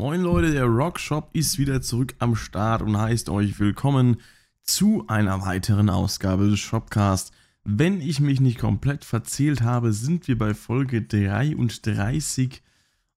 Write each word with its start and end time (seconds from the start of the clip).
Moin 0.00 0.22
Leute, 0.22 0.50
der 0.52 0.64
Rockshop 0.64 1.28
ist 1.34 1.58
wieder 1.58 1.82
zurück 1.82 2.14
am 2.20 2.34
Start 2.34 2.80
und 2.80 2.96
heißt 2.96 3.28
euch 3.28 3.60
willkommen 3.60 4.16
zu 4.62 5.04
einer 5.08 5.44
weiteren 5.44 5.90
Ausgabe 5.90 6.48
des 6.48 6.58
Shopcast. 6.58 7.34
Wenn 7.64 8.00
ich 8.00 8.18
mich 8.18 8.40
nicht 8.40 8.58
komplett 8.58 9.04
verzählt 9.04 9.60
habe, 9.60 9.92
sind 9.92 10.26
wir 10.26 10.38
bei 10.38 10.54
Folge 10.54 11.02
33 11.02 12.62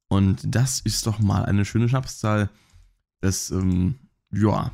und 0.09 0.41
das 0.43 0.81
ist 0.81 1.07
doch 1.07 1.19
mal 1.19 1.45
eine 1.45 1.63
schöne 1.63 1.87
Schnapszahl. 1.87 2.49
Das, 3.21 3.49
ähm, 3.49 3.95
ja, 4.33 4.73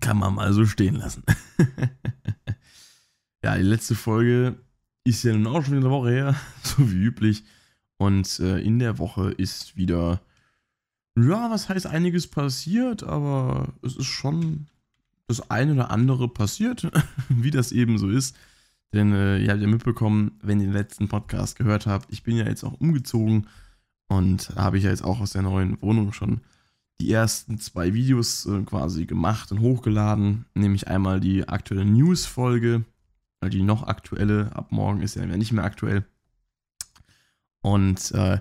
kann 0.00 0.18
man 0.18 0.34
mal 0.34 0.52
so 0.52 0.66
stehen 0.66 0.96
lassen. 0.96 1.22
ja, 3.44 3.56
die 3.56 3.62
letzte 3.62 3.94
Folge 3.94 4.56
ist 5.04 5.22
ja 5.22 5.32
nun 5.32 5.46
auch 5.46 5.64
schon 5.64 5.76
eine 5.76 5.88
Woche 5.88 6.10
her, 6.10 6.34
so 6.64 6.90
wie 6.90 6.96
üblich. 6.96 7.44
Und 7.96 8.40
äh, 8.40 8.58
in 8.58 8.80
der 8.80 8.98
Woche 8.98 9.30
ist 9.30 9.76
wieder 9.76 10.20
ja, 11.16 11.50
was 11.50 11.68
heißt 11.68 11.86
einiges 11.86 12.26
passiert, 12.26 13.02
aber 13.02 13.68
es 13.82 13.96
ist 13.96 14.06
schon 14.06 14.66
das 15.26 15.50
eine 15.50 15.72
oder 15.72 15.90
andere 15.90 16.28
passiert, 16.28 16.90
wie 17.28 17.50
das 17.50 17.72
eben 17.72 17.98
so 17.98 18.08
ist. 18.08 18.36
Denn 18.92 19.12
äh, 19.12 19.38
ihr 19.38 19.50
habt 19.50 19.60
ja 19.60 19.66
mitbekommen, 19.66 20.38
wenn 20.42 20.60
ihr 20.60 20.66
den 20.66 20.72
letzten 20.72 21.08
Podcast 21.08 21.56
gehört 21.56 21.86
habt, 21.86 22.12
ich 22.12 22.22
bin 22.22 22.36
ja 22.36 22.46
jetzt 22.46 22.64
auch 22.64 22.80
umgezogen 22.80 23.48
und 24.08 24.54
habe 24.56 24.78
ich 24.78 24.84
ja 24.84 24.90
jetzt 24.90 25.04
auch 25.04 25.20
aus 25.20 25.32
der 25.32 25.42
neuen 25.42 25.80
Wohnung 25.82 26.12
schon 26.12 26.40
die 27.00 27.10
ersten 27.10 27.58
zwei 27.58 27.92
Videos 27.94 28.46
äh, 28.46 28.62
quasi 28.62 29.06
gemacht 29.06 29.50
und 29.52 29.60
hochgeladen. 29.60 30.46
Nämlich 30.54 30.88
einmal 30.88 31.20
die 31.20 31.48
aktuelle 31.48 31.84
News-Folge, 31.84 32.84
die 33.42 33.62
noch 33.62 33.82
aktuelle, 33.82 34.54
ab 34.54 34.70
morgen 34.70 35.02
ist 35.02 35.16
ja 35.16 35.26
nicht 35.26 35.52
mehr 35.52 35.64
aktuell. 35.64 36.04
Und 37.60 38.12
äh, 38.12 38.40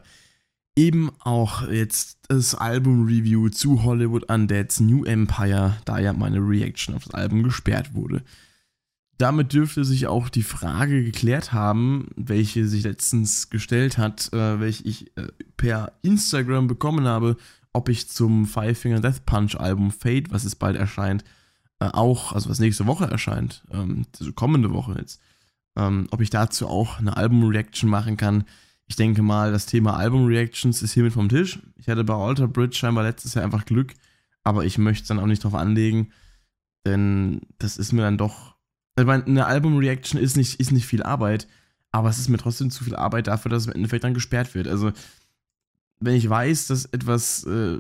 eben 0.76 1.12
auch 1.20 1.68
jetzt 1.68 2.20
das 2.28 2.56
Album-Review 2.56 3.50
zu 3.50 3.84
Hollywood 3.84 4.30
Undead's 4.30 4.80
New 4.80 5.06
Empire, 5.06 5.78
da 5.86 6.00
ja 6.00 6.14
meine 6.14 6.40
Reaction 6.40 6.96
auf 6.96 7.06
das 7.06 7.14
Album 7.14 7.44
gesperrt 7.44 7.94
wurde. 7.94 8.24
Damit 9.18 9.54
dürfte 9.54 9.86
sich 9.86 10.08
auch 10.08 10.28
die 10.28 10.44
Frage 10.44 11.04
geklärt 11.04 11.54
haben, 11.54 12.10
welche 12.18 12.68
sich 12.68 12.84
letztens 12.84 13.50
gestellt 13.50 13.98
hat, 13.98 14.34
äh, 14.34 14.60
welche 14.60 14.84
ich 14.84 15.16
äh, 15.16 15.28
per 15.56 15.94
Instagram 16.02 16.68
bekommen 16.68 17.06
habe, 17.06 17.38
ob 17.72 17.88
ich 17.88 18.10
zum 18.10 18.46
Five 18.46 18.78
Finger 18.78 19.00
Death 19.00 19.26
Punch 19.26 19.56
Album 19.58 19.92
Fate, 19.92 20.32
was 20.32 20.44
es 20.44 20.56
bald 20.56 20.76
erscheint, 20.76 21.24
äh, 21.80 21.86
auch, 21.86 22.34
also 22.34 22.50
was 22.50 22.60
nächste 22.60 22.88
Woche 22.88 23.06
erscheint, 23.06 23.64
ähm, 23.72 24.06
also 24.20 24.34
kommende 24.34 24.74
Woche 24.74 24.96
jetzt, 25.00 25.22
ähm, 25.78 26.08
ob 26.12 26.20
ich 26.20 26.30
dazu 26.30 26.68
auch 26.68 27.00
eine 27.00 27.16
Album-Reaction 27.16 27.90
machen 27.90 28.18
kann. 28.18 28.44
Ich 28.88 28.96
denke 28.96 29.22
mal, 29.22 29.52
das 29.52 29.66
Thema 29.66 29.98
Album-Reactions 29.98 30.82
ist 30.82 30.94
hiermit 30.94 31.14
vom 31.14 31.30
Tisch. 31.30 31.60
Ich 31.78 31.90
hatte 31.90 32.04
bei 32.04 32.14
Alter 32.14 32.48
Bridge 32.48 32.76
scheinbar 32.76 33.04
letztes 33.04 33.34
Jahr 33.34 33.44
einfach 33.44 33.66
Glück, 33.66 33.94
aber 34.44 34.66
ich 34.66 34.78
möchte 34.78 35.04
es 35.04 35.08
dann 35.08 35.20
auch 35.20 35.26
nicht 35.26 35.44
drauf 35.44 35.56
anlegen, 35.56 36.12
denn 36.86 37.42
das 37.58 37.78
ist 37.78 37.94
mir 37.94 38.04
dann 38.04 38.18
doch. 38.18 38.56
Ich 38.98 39.06
meine, 39.06 39.26
eine 39.26 39.46
Album-Reaction 39.48 40.20
ist 40.20 40.38
nicht, 40.38 40.60
ist 40.60 40.72
nicht 40.72 40.86
viel 40.86 41.04
Arbeit, 41.04 41.48
aber 41.92 42.10
es 42.10 42.20
ist 42.20 42.30
mir 42.30 42.38
trotzdem 42.38 42.70
zu 42.70 42.84
viel 42.84 42.96
Arbeit 42.96 43.28
dafür, 43.28 43.50
dass 43.50 43.64
es 43.64 43.68
im 43.68 43.74
Endeffekt 43.74 44.04
dann 44.04 44.14
gesperrt 44.14 44.54
wird. 44.54 44.68
Also, 44.68 44.92
wenn 46.00 46.16
ich 46.16 46.30
weiß, 46.30 46.68
dass 46.68 46.86
etwas 46.86 47.44
äh, 47.46 47.80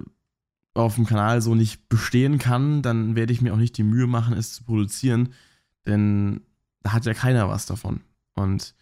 auf 0.73 0.95
dem 0.95 1.05
Kanal 1.05 1.41
so 1.41 1.53
nicht 1.53 1.87
bestehen 1.87 2.37
kann, 2.37 2.81
dann 2.81 3.15
werde 3.15 3.31
ich 3.31 3.41
mir 3.41 3.53
auch 3.53 3.57
nicht 3.57 3.77
die 3.77 3.83
Mühe 3.83 4.07
machen, 4.07 4.35
es 4.35 4.53
zu 4.53 4.63
produzieren, 4.63 5.33
denn 5.85 6.41
da 6.81 6.93
hat 6.93 7.05
ja 7.05 7.13
keiner 7.13 7.47
was 7.47 7.65
davon. 7.65 8.01
Und 8.33 8.73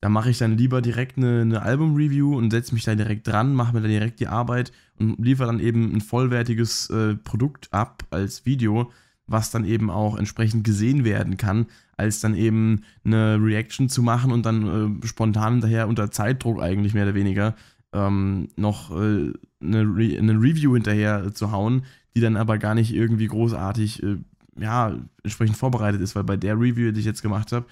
da 0.00 0.08
mache 0.08 0.30
ich 0.30 0.38
dann 0.38 0.56
lieber 0.56 0.80
direkt 0.80 1.16
eine, 1.16 1.40
eine 1.40 1.62
Album-Review 1.62 2.36
und 2.36 2.50
setze 2.50 2.74
mich 2.74 2.84
da 2.84 2.94
direkt 2.94 3.26
dran, 3.26 3.54
mache 3.54 3.74
mir 3.74 3.80
dann 3.80 3.90
direkt 3.90 4.20
die 4.20 4.28
Arbeit 4.28 4.72
und 4.98 5.18
liefere 5.18 5.48
dann 5.48 5.60
eben 5.60 5.92
ein 5.92 6.00
vollwertiges 6.00 6.88
äh, 6.90 7.16
Produkt 7.16 7.68
ab 7.72 8.04
als 8.10 8.46
Video, 8.46 8.92
was 9.26 9.50
dann 9.50 9.64
eben 9.64 9.90
auch 9.90 10.16
entsprechend 10.16 10.64
gesehen 10.64 11.04
werden 11.04 11.36
kann, 11.36 11.66
als 11.96 12.20
dann 12.20 12.34
eben 12.34 12.82
eine 13.04 13.42
Reaction 13.42 13.88
zu 13.88 14.02
machen 14.02 14.30
und 14.30 14.46
dann 14.46 15.00
äh, 15.02 15.06
spontan 15.06 15.54
hinterher 15.54 15.88
unter 15.88 16.10
Zeitdruck 16.10 16.62
eigentlich 16.62 16.94
mehr 16.94 17.04
oder 17.04 17.14
weniger 17.14 17.56
ähm, 17.92 18.48
noch 18.56 18.90
äh, 18.92 19.32
eine, 19.60 19.82
Re 19.82 20.16
eine, 20.18 20.34
Review 20.34 20.74
hinterher 20.74 21.34
zu 21.34 21.50
hauen, 21.50 21.82
die 22.14 22.20
dann 22.20 22.36
aber 22.36 22.58
gar 22.58 22.74
nicht 22.74 22.94
irgendwie 22.94 23.26
großartig 23.26 24.02
äh, 24.02 24.16
ja, 24.60 24.96
entsprechend 25.22 25.56
vorbereitet 25.56 26.00
ist, 26.00 26.14
weil 26.14 26.24
bei 26.24 26.36
der 26.36 26.54
Review, 26.54 26.92
die 26.92 27.00
ich 27.00 27.06
jetzt 27.06 27.22
gemacht 27.22 27.52
habe, 27.52 27.66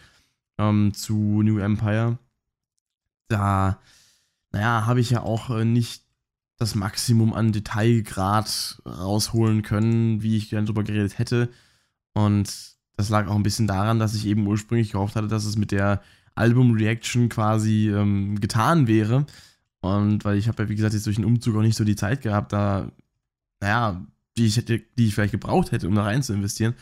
ähm, 0.59 0.95
zu 0.95 1.43
New 1.43 1.59
Empire, 1.59 2.19
da, 3.29 3.79
naja, 4.53 4.87
habe 4.87 5.01
ich 5.01 5.11
ja 5.11 5.23
auch 5.23 5.51
äh, 5.51 5.65
nicht 5.65 6.03
das 6.59 6.75
Maximum 6.75 7.35
an 7.35 7.53
Detailgrad 7.53 8.81
rausholen 8.87 9.63
können, 9.63 10.23
wie 10.23 10.37
ich 10.37 10.51
gerne 10.51 10.67
drüber 10.67 10.85
geredet 10.85 11.19
hätte. 11.19 11.51
Und 12.15 12.77
das 12.97 13.11
lag 13.11 13.29
auch 13.29 13.35
ein 13.35 13.43
bisschen 13.43 13.67
daran, 13.67 13.99
dass 13.99 14.15
ich 14.15 14.27
eben 14.27 14.47
ursprünglich 14.47 14.93
gehofft 14.93 15.17
hatte, 15.17 15.29
dass 15.29 15.45
es 15.45 15.59
mit 15.59 15.71
der 15.71 16.03
Album-Reaction 16.35 17.29
quasi 17.29 17.91
ähm, 17.91 18.41
getan 18.41 18.87
wäre. 18.87 19.27
Und 19.81 20.25
weil 20.25 20.39
ich 20.39 20.49
habe 20.49 20.63
ja, 20.63 20.69
wie 20.69 20.75
gesagt, 20.77 20.95
jetzt 20.95 21.07
durch 21.07 21.17
den 21.17 21.25
Umzug 21.27 21.57
auch 21.57 21.63
nicht 21.63 21.77
so 21.77 21.85
die 21.85 21.97
Zeit 21.97 22.23
gehabt, 22.23 22.53
da, 22.53 22.91
naja, 23.61 24.03
die 24.37 24.47
ich, 24.47 24.57
hätte, 24.57 24.83
die 24.97 25.07
ich 25.07 25.15
vielleicht 25.15 25.33
gebraucht 25.33 25.73
hätte, 25.73 25.89
um 25.89 25.95
da 25.95 26.05
rein 26.05 26.23
zu 26.23 26.33
investieren. 26.33 26.75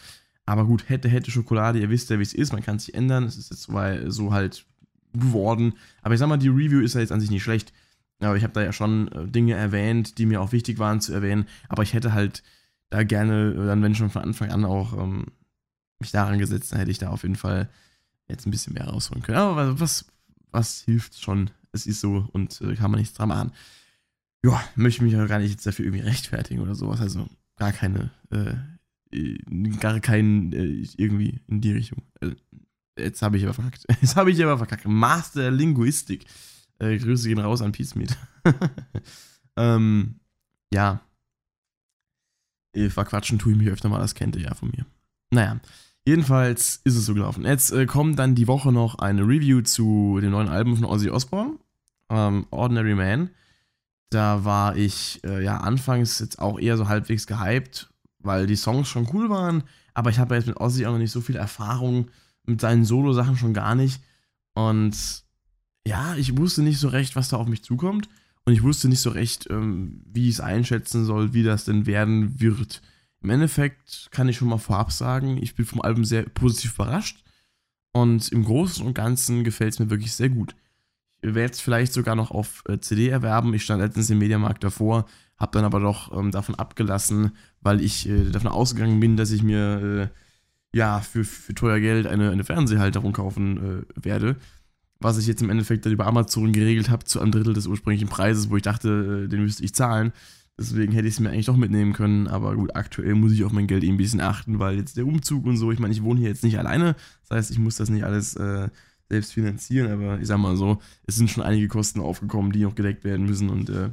Aber 0.47 0.67
gut, 0.67 0.89
hätte, 0.89 1.09
hätte 1.09 1.31
Schokolade, 1.31 1.79
ihr 1.79 1.91
wisst 1.91 2.11
ja, 2.11 2.19
wie 2.19 2.23
es 2.23 2.35
ist, 2.35 2.53
man 2.53 2.63
kann 2.63 2.79
sich 2.79 2.95
ändern. 2.95 3.25
Es 3.25 3.37
ist 3.37 3.51
jetzt 3.51 3.69
so 4.13 4.33
halt 4.33 4.67
geworden. 5.13 5.75
Aber 6.03 6.15
ich 6.15 6.21
sag 6.21 6.29
mal, 6.29 6.37
die 6.37 6.49
Review 6.49 6.81
ist 6.81 6.95
ja 6.95 7.01
jetzt 7.01 7.13
an 7.13 7.21
sich 7.21 7.31
nicht 7.31 7.43
schlecht. 7.43 7.73
Aber 8.21 8.37
ich 8.37 8.43
habe 8.43 8.53
da 8.53 8.63
ja 8.63 8.73
schon 8.73 9.09
äh, 9.09 9.27
Dinge 9.27 9.55
erwähnt, 9.55 10.19
die 10.19 10.27
mir 10.27 10.41
auch 10.41 10.53
wichtig 10.53 10.79
waren 10.79 11.01
zu 11.01 11.13
erwähnen. 11.13 11.47
Aber 11.69 11.83
ich 11.83 11.95
hätte 11.95 12.13
halt 12.13 12.43
da 12.91 13.03
gerne, 13.03 13.53
äh, 13.53 13.67
dann 13.67 13.83
wenn 13.83 13.95
schon 13.95 14.11
von 14.11 14.23
Anfang 14.23 14.51
an 14.51 14.65
auch 14.65 14.93
ähm, 14.97 15.27
mich 15.99 16.11
daran 16.11 16.39
gesetzt, 16.39 16.73
dann 16.73 16.79
hätte 16.79 16.91
ich 16.91 16.99
da 16.99 17.11
auf 17.11 17.23
jeden 17.23 17.37
Fall 17.37 17.69
jetzt 18.29 18.47
ein 18.47 18.51
bisschen 18.51 18.75
mehr 18.75 18.89
rausholen 18.89 19.23
können. 19.23 19.39
Aber 19.39 19.81
was, 19.81 20.07
was 20.51 20.83
hilft 20.83 21.21
schon? 21.21 21.51
Es 21.73 21.87
ist 21.87 22.01
so 22.01 22.29
und 22.33 22.61
äh, 22.61 22.75
kann 22.77 22.91
man 22.91 23.01
nichts 23.01 23.15
dran 23.15 23.29
machen. 23.29 23.53
Ja, 24.45 24.63
möchte 24.77 25.03
mich 25.03 25.17
auch 25.17 25.27
gar 25.27 25.39
nicht 25.39 25.51
jetzt 25.51 25.67
dafür 25.67 25.87
irgendwie 25.87 26.05
rechtfertigen 26.05 26.61
oder 26.61 26.75
sowas. 26.75 27.01
Also 27.01 27.27
gar 27.57 27.73
keine 27.73 28.11
äh, 28.31 28.55
gar 29.81 30.01
keinen 30.01 30.53
äh, 30.53 30.87
irgendwie 30.97 31.41
in 31.47 31.61
die 31.61 31.73
Richtung. 31.73 32.03
Also, 32.21 32.35
jetzt 32.99 33.23
habe 33.23 33.37
ich 33.37 33.45
aber 33.45 33.55
verkackt. 33.55 33.85
Jetzt 34.01 34.17
habe 34.17 34.31
ich 34.31 34.43
aber 34.43 34.59
verkackt. 34.59 34.87
Master 34.87 35.51
Linguistik. 35.51 36.25
Äh, 36.79 36.99
Grüße 36.99 37.29
gehen 37.29 37.39
raus 37.39 37.63
an 37.63 37.73
Peace 37.73 37.95
Meet. 37.95 38.17
ähm, 39.57 40.21
ja. 40.73 41.01
Äh, 42.75 42.91
verquatschen 42.91 43.39
tue 43.39 43.53
ich 43.53 43.59
mich 43.59 43.69
öfter 43.69 43.89
mal, 43.89 44.01
das 44.01 44.15
kennt 44.15 44.37
ihr 44.37 44.43
ja 44.43 44.55
von 44.55 44.71
mir. 44.71 44.85
Naja, 45.31 45.61
jedenfalls 46.05 46.81
ist 46.85 46.97
es 46.97 47.07
so 47.07 47.15
gelaufen. 47.15 47.45
Jetzt 47.45 47.73
äh, 47.73 47.87
kommt 47.87 48.19
dann 48.19 48.35
die 48.35 48.49
Woche 48.49 48.73
noch 48.73 48.97
eine 48.97 49.23
Review 49.23 49.63
zu 49.63 50.19
dem 50.21 50.31
neuen 50.31 50.49
Album 50.49 50.77
von 50.77 50.85
Ozzy 50.85 51.11
Osbourne, 51.11 51.59
ähm, 52.11 52.47
Ordinary 52.51 52.95
Man. 52.95 53.31
Da 54.11 54.45
war 54.45 54.77
ich 54.77 55.21
äh, 55.25 55.43
ja 55.43 55.59
anfangs 55.59 56.19
jetzt 56.19 56.39
auch 56.39 56.59
eher 56.59 56.77
so 56.77 56.89
halbwegs 56.89 57.27
gehypt, 57.27 57.91
weil 58.25 58.47
die 58.47 58.57
Songs 58.57 58.89
schon 58.89 59.09
cool 59.13 59.31
waren, 59.31 59.63
aber 59.95 60.11
ich 60.11 60.19
habe 60.19 60.35
jetzt 60.35 60.47
mit 60.47 60.61
Ozzy 60.61 60.87
auch 60.87 60.93
noch 60.93 60.99
nicht 60.99 61.13
so 61.13 61.21
viel 61.21 61.37
Erfahrung, 61.37 62.11
mit 62.47 62.61
seinen 62.61 62.85
Solo-Sachen 62.85 63.37
schon 63.37 63.55
gar 63.55 63.75
nicht. 63.75 64.03
Und 64.55 65.25
ja, 65.87 66.17
ich 66.17 66.37
wusste 66.37 66.63
nicht 66.63 66.79
so 66.79 66.89
recht, 66.89 67.17
was 67.17 67.29
da 67.29 67.37
auf 67.37 67.47
mich 67.47 67.63
zukommt. 67.63 68.09
Und 68.45 68.53
ich 68.53 68.63
wusste 68.63 68.89
nicht 68.89 69.01
so 69.01 69.11
recht, 69.11 69.49
ähm, 69.51 70.03
wie 70.05 70.29
ich 70.29 70.35
es 70.35 70.41
einschätzen 70.41 71.05
soll, 71.05 71.33
wie 71.33 71.43
das 71.43 71.65
denn 71.65 71.87
werden 71.87 72.41
wird. 72.41 72.83
Im 73.23 73.31
Endeffekt 73.31 74.09
kann 74.11 74.29
ich 74.29 74.37
schon 74.37 74.49
mal 74.49 74.59
vorab 74.59 74.93
sagen, 74.93 75.39
ich 75.43 75.55
bin 75.55 75.65
vom 75.65 75.81
Album 75.81 76.05
sehr 76.05 76.25
positiv 76.25 76.75
überrascht. 76.75 77.25
Und 77.93 78.31
im 78.33 78.45
Großen 78.45 78.85
und 78.85 78.95
Ganzen 78.95 79.45
gefällt 79.45 79.73
es 79.73 79.79
mir 79.79 79.89
wirklich 79.89 80.13
sehr 80.13 80.29
gut. 80.29 80.55
Ich 81.23 81.35
werde 81.35 81.53
es 81.53 81.61
vielleicht 81.61 81.95
sogar 81.95 82.17
noch 82.17 82.33
auf 82.33 82.63
äh, 82.69 82.79
CD 82.81 83.09
erwerben. 83.09 83.55
Ich 83.55 83.63
stand 83.63 83.81
letztens 83.81 84.11
im 84.11 84.19
Mediamarkt 84.19 84.63
davor, 84.63 85.07
habe 85.37 85.53
dann 85.53 85.65
aber 85.65 85.81
doch 85.81 86.17
ähm, 86.17 86.31
davon 86.31 86.55
abgelassen, 86.55 87.33
weil 87.61 87.81
ich 87.81 88.09
äh, 88.09 88.31
davon 88.31 88.51
ausgegangen 88.51 89.01
bin, 89.01 89.17
dass 89.17 89.31
ich 89.31 89.43
mir 89.43 90.11
äh, 90.73 90.77
ja 90.77 91.01
für, 91.01 91.25
für 91.25 91.55
teuer 91.55 91.81
Geld 91.81 92.07
eine, 92.07 92.31
eine 92.31 92.45
Fernsehhalterung 92.45 93.13
kaufen 93.13 93.85
äh, 93.97 94.05
werde. 94.05 94.37
Was 95.01 95.19
ich 95.19 95.27
jetzt 95.27 95.43
im 95.43 95.51
Endeffekt 95.51 95.85
dann 95.85 95.93
über 95.93 96.07
Amazon 96.07 96.53
geregelt 96.53 96.89
habe 96.89 97.05
zu 97.05 97.21
einem 97.21 97.33
Drittel 97.33 97.53
des 97.53 97.67
ursprünglichen 97.67 98.09
Preises, 98.09 98.51
wo 98.51 98.57
ich 98.57 98.63
dachte, 98.63 99.25
äh, 99.25 99.29
den 99.29 99.43
müsste 99.43 99.65
ich 99.65 99.75
zahlen. 99.75 100.13
Deswegen 100.59 100.93
hätte 100.93 101.09
ich 101.09 101.15
es 101.15 101.21
mir 101.21 101.31
eigentlich 101.31 101.47
doch 101.47 101.57
mitnehmen 101.57 101.93
können. 101.93 102.29
Aber 102.29 102.55
gut, 102.55 102.77
aktuell 102.77 103.15
muss 103.15 103.33
ich 103.33 103.45
auf 103.45 103.53
mein 103.53 103.67
Geld 103.67 103.83
eben 103.83 103.95
ein 103.95 103.99
bisschen 103.99 104.21
achten, 104.21 104.61
weil 104.61 104.77
jetzt 104.77 104.97
der 104.97 105.07
Umzug 105.07 105.45
und 105.47 105.57
so, 105.57 105.73
ich 105.73 105.81
meine, 105.81 105.93
ich 105.93 106.03
wohne 106.03 106.21
hier 106.21 106.29
jetzt 106.29 106.45
nicht 106.45 106.59
alleine. 106.59 106.95
Das 107.29 107.37
heißt, 107.37 107.51
ich 107.51 107.59
muss 107.59 107.77
das 107.77 107.91
nicht 107.91 108.05
alles 108.05 108.37
äh, 108.37 108.69
selbst 109.09 109.33
finanzieren. 109.33 109.91
Aber 109.91 110.21
ich 110.21 110.29
sag 110.29 110.39
mal 110.39 110.57
so, 110.57 110.79
es 111.07 111.17
sind 111.17 111.29
schon 111.29 111.43
einige 111.43 111.67
Kosten 111.67 112.01
aufgekommen, 112.01 112.53
die 112.53 112.61
noch 112.61 112.77
gedeckt 112.77 113.03
werden 113.03 113.27
müssen. 113.27 113.51
Und 113.51 113.69
äh, 113.69 113.91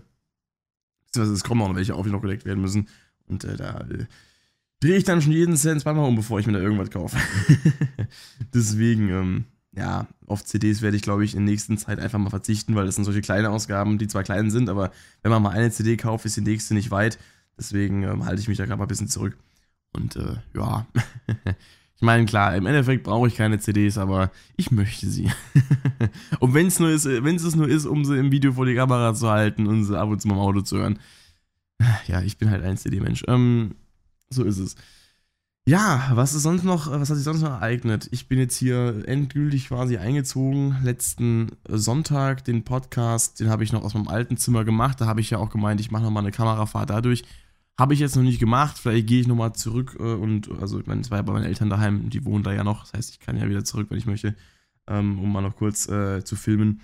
beziehungsweise 1.11 1.35
es 1.35 1.43
kommen 1.43 1.61
auch 1.61 1.67
noch 1.67 1.75
welche 1.75 1.95
auf, 1.95 2.05
die 2.05 2.11
noch 2.11 2.21
gedeckt 2.21 2.45
werden 2.45 2.61
müssen. 2.61 2.87
Und 3.27 3.43
äh, 3.43 3.57
da 3.57 3.81
äh, 3.81 4.05
drehe 4.79 4.97
ich 4.97 5.03
dann 5.03 5.21
schon 5.21 5.33
jeden 5.33 5.57
Cent 5.57 5.81
zweimal 5.81 6.07
um, 6.07 6.15
bevor 6.15 6.39
ich 6.39 6.47
mir 6.47 6.53
da 6.53 6.59
irgendwas 6.59 6.89
kaufe. 6.89 7.17
Deswegen, 8.53 9.09
ähm, 9.09 9.45
ja, 9.73 10.07
auf 10.25 10.43
CDs 10.43 10.81
werde 10.81 10.97
ich, 10.97 11.03
glaube 11.03 11.23
ich, 11.23 11.35
in 11.35 11.45
der 11.45 11.53
nächsten 11.53 11.77
Zeit 11.77 11.99
einfach 11.99 12.19
mal 12.19 12.29
verzichten, 12.29 12.75
weil 12.75 12.85
das 12.85 12.95
sind 12.95 13.05
solche 13.05 13.21
kleine 13.21 13.49
Ausgaben, 13.49 13.97
die 13.97 14.07
zwar 14.07 14.23
klein 14.23 14.49
sind, 14.51 14.69
aber 14.69 14.91
wenn 15.21 15.31
man 15.31 15.43
mal 15.43 15.51
eine 15.51 15.71
CD 15.71 15.97
kauft, 15.97 16.25
ist 16.25 16.37
die 16.37 16.41
nächste 16.41 16.73
nicht 16.73 16.91
weit. 16.91 17.19
Deswegen 17.57 18.03
ähm, 18.03 18.25
halte 18.25 18.41
ich 18.41 18.47
mich 18.47 18.57
da 18.57 18.65
gerade 18.65 18.79
mal 18.79 18.85
ein 18.85 18.89
bisschen 18.89 19.07
zurück. 19.07 19.37
Und 19.93 20.15
äh, 20.15 20.37
ja, 20.55 20.87
ich 22.01 22.05
meine, 22.05 22.25
klar, 22.25 22.55
im 22.55 22.65
Endeffekt 22.65 23.03
brauche 23.03 23.27
ich 23.27 23.35
keine 23.35 23.59
CDs, 23.59 23.99
aber 23.99 24.31
ich 24.57 24.71
möchte 24.71 25.07
sie. 25.07 25.29
und 26.39 26.55
wenn 26.55 26.65
es 26.65 26.79
nur 26.79 26.89
ist, 26.89 27.05
wenn 27.05 27.35
es 27.35 27.55
nur 27.55 27.69
ist, 27.69 27.85
um 27.85 28.05
sie 28.05 28.17
im 28.17 28.31
Video 28.31 28.53
vor 28.53 28.65
die 28.65 28.73
Kamera 28.73 29.13
zu 29.13 29.29
halten 29.29 29.67
und 29.67 29.83
sie 29.83 29.99
ab 29.99 30.09
und 30.09 30.19
zu 30.19 30.27
mal 30.27 30.33
im 30.33 30.39
Auto 30.39 30.61
zu 30.61 30.77
hören. 30.77 30.97
Ja, 32.07 32.23
ich 32.23 32.39
bin 32.39 32.49
halt 32.49 32.63
ein 32.63 32.75
CD-Mensch. 32.75 33.23
Ähm, 33.27 33.75
so 34.31 34.43
ist 34.43 34.57
es. 34.57 34.75
Ja, 35.67 36.09
was 36.15 36.33
ist 36.33 36.41
sonst 36.41 36.63
noch, 36.63 36.89
was 36.89 37.11
hat 37.11 37.17
sich 37.17 37.23
sonst 37.23 37.41
noch 37.41 37.51
ereignet? 37.51 38.09
Ich 38.09 38.27
bin 38.27 38.39
jetzt 38.39 38.57
hier 38.57 39.03
endgültig 39.07 39.67
quasi 39.67 39.97
eingezogen. 39.97 40.77
Letzten 40.81 41.51
Sonntag 41.67 42.43
den 42.45 42.63
Podcast, 42.63 43.39
den 43.39 43.51
habe 43.51 43.63
ich 43.63 43.73
noch 43.73 43.83
aus 43.83 43.93
meinem 43.93 44.07
alten 44.07 44.37
Zimmer 44.37 44.63
gemacht. 44.63 44.99
Da 45.01 45.05
habe 45.05 45.21
ich 45.21 45.29
ja 45.29 45.37
auch 45.37 45.51
gemeint, 45.51 45.79
ich 45.79 45.91
mache 45.91 46.01
nochmal 46.01 46.23
eine 46.23 46.31
Kamerafahrt 46.31 46.89
dadurch. 46.89 47.25
Habe 47.81 47.95
ich 47.95 47.99
jetzt 47.99 48.15
noch 48.15 48.21
nicht 48.21 48.39
gemacht. 48.39 48.77
Vielleicht 48.77 49.07
gehe 49.07 49.21
ich 49.21 49.27
nochmal 49.27 49.53
zurück 49.53 49.97
äh, 49.99 50.03
und, 50.03 50.51
also 50.61 50.79
ich 50.79 50.85
meine, 50.85 51.01
es 51.01 51.09
war 51.09 51.17
ja 51.17 51.23
bei 51.23 51.33
meinen 51.33 51.45
Eltern 51.45 51.71
daheim, 51.71 52.11
die 52.11 52.23
wohnen 52.25 52.43
da 52.43 52.53
ja 52.53 52.63
noch. 52.63 52.81
Das 52.81 52.93
heißt, 52.93 53.09
ich 53.09 53.19
kann 53.19 53.37
ja 53.37 53.49
wieder 53.49 53.63
zurück, 53.63 53.87
wenn 53.89 53.97
ich 53.97 54.05
möchte, 54.05 54.35
ähm, 54.85 55.17
um 55.17 55.31
mal 55.31 55.41
noch 55.41 55.55
kurz 55.55 55.89
äh, 55.89 56.23
zu 56.23 56.35
filmen. 56.35 56.81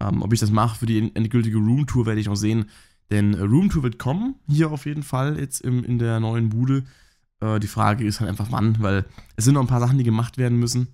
Ähm, 0.00 0.22
ob 0.22 0.32
ich 0.32 0.40
das 0.40 0.50
mache 0.50 0.76
für 0.76 0.86
die 0.86 1.14
endgültige 1.14 1.56
Roomtour, 1.56 2.04
werde 2.04 2.20
ich 2.20 2.26
noch 2.26 2.34
sehen. 2.34 2.64
Denn 3.12 3.34
äh, 3.34 3.42
Roomtour 3.42 3.84
wird 3.84 4.00
kommen, 4.00 4.40
hier 4.48 4.72
auf 4.72 4.86
jeden 4.86 5.04
Fall, 5.04 5.38
jetzt 5.38 5.60
im, 5.60 5.84
in 5.84 6.00
der 6.00 6.18
neuen 6.18 6.48
Bude. 6.48 6.82
Äh, 7.38 7.60
die 7.60 7.68
Frage 7.68 8.04
ist 8.04 8.18
halt 8.18 8.28
einfach 8.28 8.50
wann, 8.50 8.76
weil 8.80 9.04
es 9.36 9.44
sind 9.44 9.54
noch 9.54 9.60
ein 9.60 9.68
paar 9.68 9.78
Sachen, 9.78 9.98
die 9.98 10.04
gemacht 10.04 10.36
werden 10.36 10.58
müssen. 10.58 10.88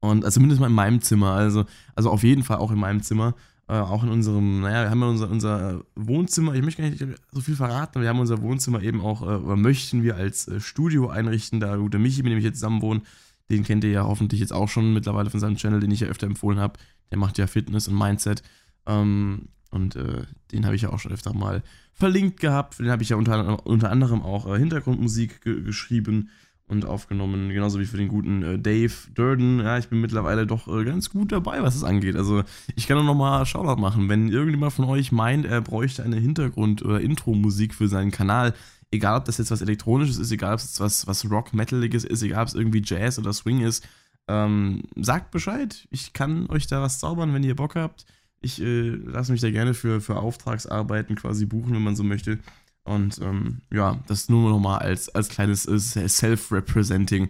Und 0.00 0.26
also 0.26 0.34
zumindest 0.34 0.60
mal 0.60 0.66
in 0.66 0.74
meinem 0.74 1.00
Zimmer, 1.00 1.30
also, 1.30 1.64
also 1.94 2.10
auf 2.10 2.22
jeden 2.22 2.42
Fall 2.42 2.58
auch 2.58 2.70
in 2.70 2.78
meinem 2.78 3.02
Zimmer. 3.02 3.34
Äh, 3.68 3.74
auch 3.74 4.02
in 4.02 4.08
unserem, 4.08 4.60
naja, 4.60 4.82
wir 4.82 4.90
haben 4.90 5.00
ja 5.00 5.08
unser, 5.08 5.30
unser 5.30 5.84
Wohnzimmer, 5.94 6.54
ich 6.54 6.62
möchte 6.62 6.82
gar 6.82 6.90
nicht 6.90 7.04
so 7.30 7.40
viel 7.40 7.54
verraten, 7.54 8.00
wir 8.00 8.08
haben 8.08 8.18
unser 8.18 8.42
Wohnzimmer 8.42 8.82
eben 8.82 9.00
auch, 9.00 9.22
äh, 9.22 9.36
oder 9.36 9.56
möchten 9.56 10.02
wir 10.02 10.16
als 10.16 10.48
äh, 10.48 10.60
Studio 10.60 11.08
einrichten, 11.08 11.60
da 11.60 11.76
gut, 11.76 11.92
der 11.92 12.00
Michi, 12.00 12.22
mit 12.22 12.32
dem 12.32 12.38
ich 12.38 12.44
jetzt 12.44 12.58
zusammen 12.58 12.82
wohne, 12.82 13.02
den 13.50 13.62
kennt 13.64 13.84
ihr 13.84 13.90
ja 13.90 14.04
hoffentlich 14.04 14.40
jetzt 14.40 14.52
auch 14.52 14.68
schon 14.68 14.92
mittlerweile 14.92 15.30
von 15.30 15.38
seinem 15.38 15.56
Channel, 15.56 15.80
den 15.80 15.90
ich 15.90 16.00
ja 16.00 16.08
öfter 16.08 16.26
empfohlen 16.26 16.58
habe. 16.58 16.78
Der 17.10 17.18
macht 17.18 17.38
ja 17.38 17.46
Fitness 17.46 17.86
und 17.86 17.98
Mindset. 17.98 18.42
Ähm, 18.86 19.48
und 19.70 19.96
äh, 19.96 20.24
den 20.52 20.64
habe 20.64 20.74
ich 20.74 20.82
ja 20.82 20.90
auch 20.90 20.98
schon 20.98 21.12
öfter 21.12 21.34
mal 21.34 21.62
verlinkt 21.92 22.40
gehabt. 22.40 22.74
Für 22.74 22.82
den 22.82 22.92
habe 22.92 23.02
ich 23.02 23.10
ja 23.10 23.16
unter, 23.16 23.66
unter 23.66 23.90
anderem 23.90 24.22
auch 24.22 24.46
äh, 24.46 24.58
Hintergrundmusik 24.58 25.42
ge 25.42 25.62
geschrieben 25.62 26.30
und 26.66 26.86
aufgenommen, 26.86 27.50
genauso 27.50 27.80
wie 27.80 27.84
für 27.84 27.96
den 27.96 28.08
guten 28.08 28.42
äh, 28.42 28.58
Dave 28.58 28.92
Durden. 29.14 29.60
Ja, 29.60 29.78
ich 29.78 29.88
bin 29.88 30.00
mittlerweile 30.00 30.46
doch 30.46 30.68
äh, 30.68 30.84
ganz 30.84 31.10
gut 31.10 31.32
dabei, 31.32 31.62
was 31.62 31.74
es 31.74 31.84
angeht. 31.84 32.16
Also 32.16 32.42
ich 32.76 32.86
kann 32.86 32.96
nur 32.96 33.04
noch 33.04 33.14
mal 33.14 33.44
Shoutout 33.44 33.80
machen, 33.80 34.08
wenn 34.08 34.28
irgendjemand 34.28 34.72
von 34.72 34.86
euch 34.86 35.12
meint, 35.12 35.44
er 35.44 35.60
bräuchte 35.60 36.02
eine 36.02 36.16
Hintergrund- 36.16 36.82
oder 36.82 37.00
Intro-Musik 37.00 37.74
für 37.74 37.88
seinen 37.88 38.10
Kanal, 38.10 38.54
egal 38.90 39.18
ob 39.18 39.24
das 39.24 39.38
jetzt 39.38 39.50
was 39.50 39.62
Elektronisches 39.62 40.18
ist, 40.18 40.30
egal 40.32 40.54
ob 40.54 40.60
es 40.60 40.80
was, 40.80 41.06
was 41.06 41.30
Rock-Metaliges 41.30 42.04
ist, 42.04 42.22
egal 42.22 42.42
ob 42.42 42.48
es 42.48 42.54
irgendwie 42.54 42.82
Jazz 42.84 43.18
oder 43.18 43.32
Swing 43.32 43.60
ist, 43.60 43.86
ähm, 44.28 44.82
sagt 44.96 45.30
Bescheid. 45.30 45.86
Ich 45.90 46.12
kann 46.12 46.48
euch 46.48 46.66
da 46.66 46.80
was 46.80 47.00
zaubern, 47.00 47.34
wenn 47.34 47.44
ihr 47.44 47.56
Bock 47.56 47.74
habt. 47.74 48.06
Ich 48.40 48.60
äh, 48.60 48.88
lasse 48.88 49.32
mich 49.32 49.40
da 49.40 49.50
gerne 49.50 49.74
für, 49.74 50.00
für 50.00 50.16
Auftragsarbeiten 50.16 51.16
quasi 51.16 51.46
buchen, 51.46 51.74
wenn 51.74 51.82
man 51.82 51.96
so 51.96 52.04
möchte. 52.04 52.38
Und 52.84 53.20
ähm, 53.20 53.62
ja, 53.72 54.02
das 54.08 54.28
nur 54.28 54.50
nochmal 54.50 54.80
als, 54.80 55.08
als 55.08 55.28
kleines 55.28 55.66
äh, 55.66 56.08
Self-Representing. 56.08 57.28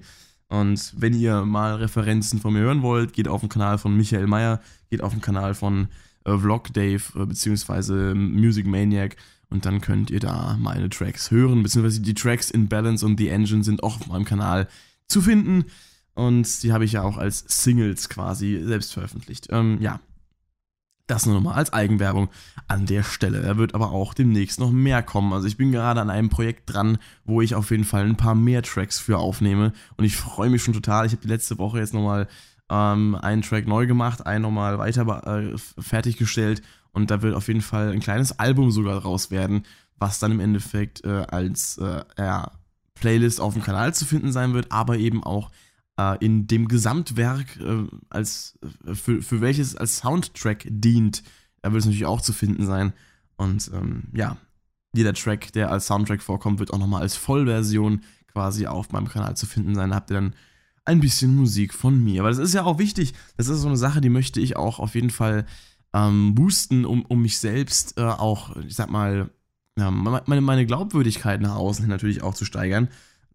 Und 0.49 0.93
wenn 0.97 1.15
ihr 1.15 1.45
mal 1.45 1.77
Referenzen 1.77 2.41
von 2.41 2.53
mir 2.53 2.61
hören 2.61 2.83
wollt, 2.83 3.13
geht 3.13 3.29
auf 3.29 3.41
den 3.41 3.49
Kanal 3.49 3.79
von 3.79 3.97
Michael 3.97 4.27
Meyer, 4.27 4.61
geht 4.91 5.03
auf 5.03 5.13
den 5.13 5.21
Kanal 5.21 5.55
von 5.55 5.89
äh, 6.25 6.37
Vlog 6.37 6.73
Dave, 6.73 7.03
äh, 7.17 7.27
beziehungsweise 7.27 8.15
Music 8.15 8.67
Maniac. 8.67 9.17
Und 9.51 9.67
dann 9.67 9.83
könnt 9.83 10.11
ihr 10.11 10.21
da 10.21 10.57
meine 10.59 10.89
Tracks 10.89 11.31
hören, 11.31 11.63
beziehungsweise 11.63 12.01
die 12.01 12.15
Tracks 12.15 12.51
in 12.51 12.69
Balance 12.69 13.05
und 13.05 13.19
The 13.19 13.29
Engine 13.29 13.65
sind 13.65 13.83
auch 13.83 14.01
auf 14.01 14.07
meinem 14.07 14.25
Kanal 14.25 14.69
zu 15.09 15.21
finden. 15.21 15.67
Und 16.15 16.63
die 16.63 16.73
habe 16.73 16.85
ich 16.85 16.93
ja 16.93 17.03
auch 17.03 17.19
als 17.19 17.45
Singles 17.49 18.09
quasi 18.09 18.63
selbst 18.65 18.93
veröffentlicht. 18.93 19.49
Ähm, 19.51 19.79
ja, 19.81 20.01
das 21.13 21.27
nur 21.27 21.35
nochmal 21.35 21.55
als 21.55 21.73
Eigenwerbung 21.73 22.29
an 22.69 22.87
der 22.87 23.03
Stelle. 23.03 23.43
Er 23.43 23.59
wird 23.59 23.75
aber 23.75 23.93
auch 23.93 24.15
demnächst 24.15 24.59
noch 24.59 24.71
mehr 24.71 25.03
kommen. 25.03 25.33
Also 25.33 25.47
ich 25.47 25.57
bin 25.57 25.73
gerade 25.73 26.01
an 26.01 26.11
einem 26.11 26.31
Projekt 26.31 26.73
dran, 26.73 26.99
wo 27.25 27.41
ich 27.41 27.55
auf 27.55 27.71
jeden 27.71 27.85
Fall 27.85 28.05
ein 28.05 28.17
paar 28.17 28.35
mehr 28.35 28.63
Tracks 28.63 28.99
für 28.99 29.19
aufnehme. 29.19 29.73
Und 29.97 30.05
ich 30.05 30.17
freue 30.17 30.51
mich 30.51 30.63
schon 30.63 30.75
total. 30.75 31.07
Ich 31.07 31.13
habe 31.13 31.23
die 31.23 31.29
letzte 31.29 31.59
Woche 31.59 31.79
jetzt 31.79 31.95
nochmal 31.95 32.29
ähm, 32.71 33.15
einen 33.17 33.43
Track 33.43 33.67
neu 33.67 33.87
gemacht, 33.87 34.27
einen 34.27 34.43
nochmal 34.43 34.79
weiter 34.79 35.27
äh, 35.27 35.57
fertiggestellt. 35.79 36.63
Und 36.93 37.11
da 37.11 37.23
wird 37.23 37.35
auf 37.35 37.49
jeden 37.49 37.63
Fall 37.63 37.93
ein 37.93 38.01
kleines 38.01 38.39
Album 38.39 38.71
sogar 38.71 38.99
raus 38.99 39.31
werden, 39.31 39.65
was 39.99 40.19
dann 40.19 40.33
im 40.33 40.41
Endeffekt 40.41 41.05
äh, 41.05 41.25
als 41.29 41.79
äh, 41.79 42.05
ja, 42.19 42.51
Playlist 42.95 43.41
auf 43.41 43.55
dem 43.55 43.63
Kanal 43.63 43.95
zu 43.95 44.05
finden 44.05 44.33
sein 44.33 44.55
wird, 44.55 44.73
aber 44.73 44.97
eben 44.97 45.23
auch 45.25 45.51
in 46.21 46.47
dem 46.47 46.69
Gesamtwerk, 46.69 47.59
äh, 47.61 47.87
als, 48.11 48.59
äh, 48.87 48.95
für, 48.95 49.23
für 49.23 49.41
welches 49.41 49.77
als 49.77 49.99
Soundtrack 49.99 50.67
dient, 50.69 51.23
da 51.63 51.73
wird 51.73 51.81
es 51.81 51.87
natürlich 51.87 52.07
auch 52.07 52.21
zu 52.21 52.33
finden 52.33 52.67
sein. 52.67 52.93
Und 53.37 53.71
ähm, 53.75 54.05
ja, 54.13 54.37
jeder 54.95 55.15
Track, 55.15 55.53
der 55.53 55.71
als 55.71 55.87
Soundtrack 55.87 56.23
vorkommt, 56.23 56.59
wird 56.59 56.73
auch 56.73 56.79
nochmal 56.79 57.03
als 57.03 57.17
Vollversion 57.17 58.03
quasi 58.33 58.67
auf 58.67 58.93
meinem 58.93 59.09
Kanal 59.09 59.37
zu 59.37 59.47
finden 59.47 59.75
sein. 59.75 59.91
Da 59.91 59.97
habt 59.97 60.11
ihr 60.11 60.15
dann 60.15 60.35
ein 60.85 61.01
bisschen 61.01 61.35
Musik 61.37 61.75
von 61.75 62.03
mir. 62.03 62.21
Aber 62.21 62.31
das 62.31 62.39
ist 62.39 62.55
ja 62.55 62.65
auch 62.65 62.79
wichtig. 62.79 63.15
Das 63.37 63.49
ist 63.49 63.61
so 63.61 63.69
eine 63.69 63.77
Sache, 63.77 64.01
die 64.01 64.11
möchte 64.11 64.41
ich 64.41 64.57
auch 64.57 64.79
auf 64.79 64.95
jeden 64.95 65.11
Fall 65.11 65.47
ähm, 65.93 66.35
boosten, 66.35 66.85
um, 66.85 67.05
um 67.05 67.23
mich 67.23 67.39
selbst 67.39 67.99
äh, 67.99 68.03
auch, 68.03 68.57
ich 68.57 68.75
sag 68.75 68.91
mal, 68.91 69.31
ja, 69.79 69.91
meine, 69.91 70.41
meine 70.41 70.67
Glaubwürdigkeit 70.67 71.41
nach 71.41 71.57
außen 71.57 71.85
hin 71.85 71.91
natürlich 71.91 72.23
auch 72.23 72.35
zu 72.35 72.45
steigern. 72.45 72.89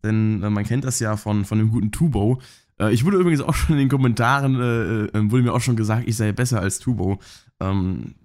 Denn 0.03 0.44
äh, 0.44 0.49
man 0.49 0.63
kennt 0.63 0.83
das 0.83 0.99
ja 0.99 1.17
von, 1.17 1.45
von 1.45 1.57
dem 1.57 1.71
guten 1.71 1.91
Tubo. 1.91 2.39
Äh, 2.79 2.94
ich 2.94 3.05
wurde 3.05 3.17
übrigens 3.17 3.41
auch 3.41 3.55
schon 3.55 3.75
in 3.75 3.79
den 3.79 3.89
Kommentaren, 3.89 4.55
äh, 4.55 5.17
äh 5.17 5.31
wurde 5.31 5.44
mir 5.44 5.53
auch 5.53 5.61
schon 5.61 5.75
gesagt, 5.75 6.07
ich 6.07 6.15
sei 6.15 6.31
besser 6.31 6.61
als 6.61 6.79
Tubo. 6.79 7.19
Ähm, 7.59 8.15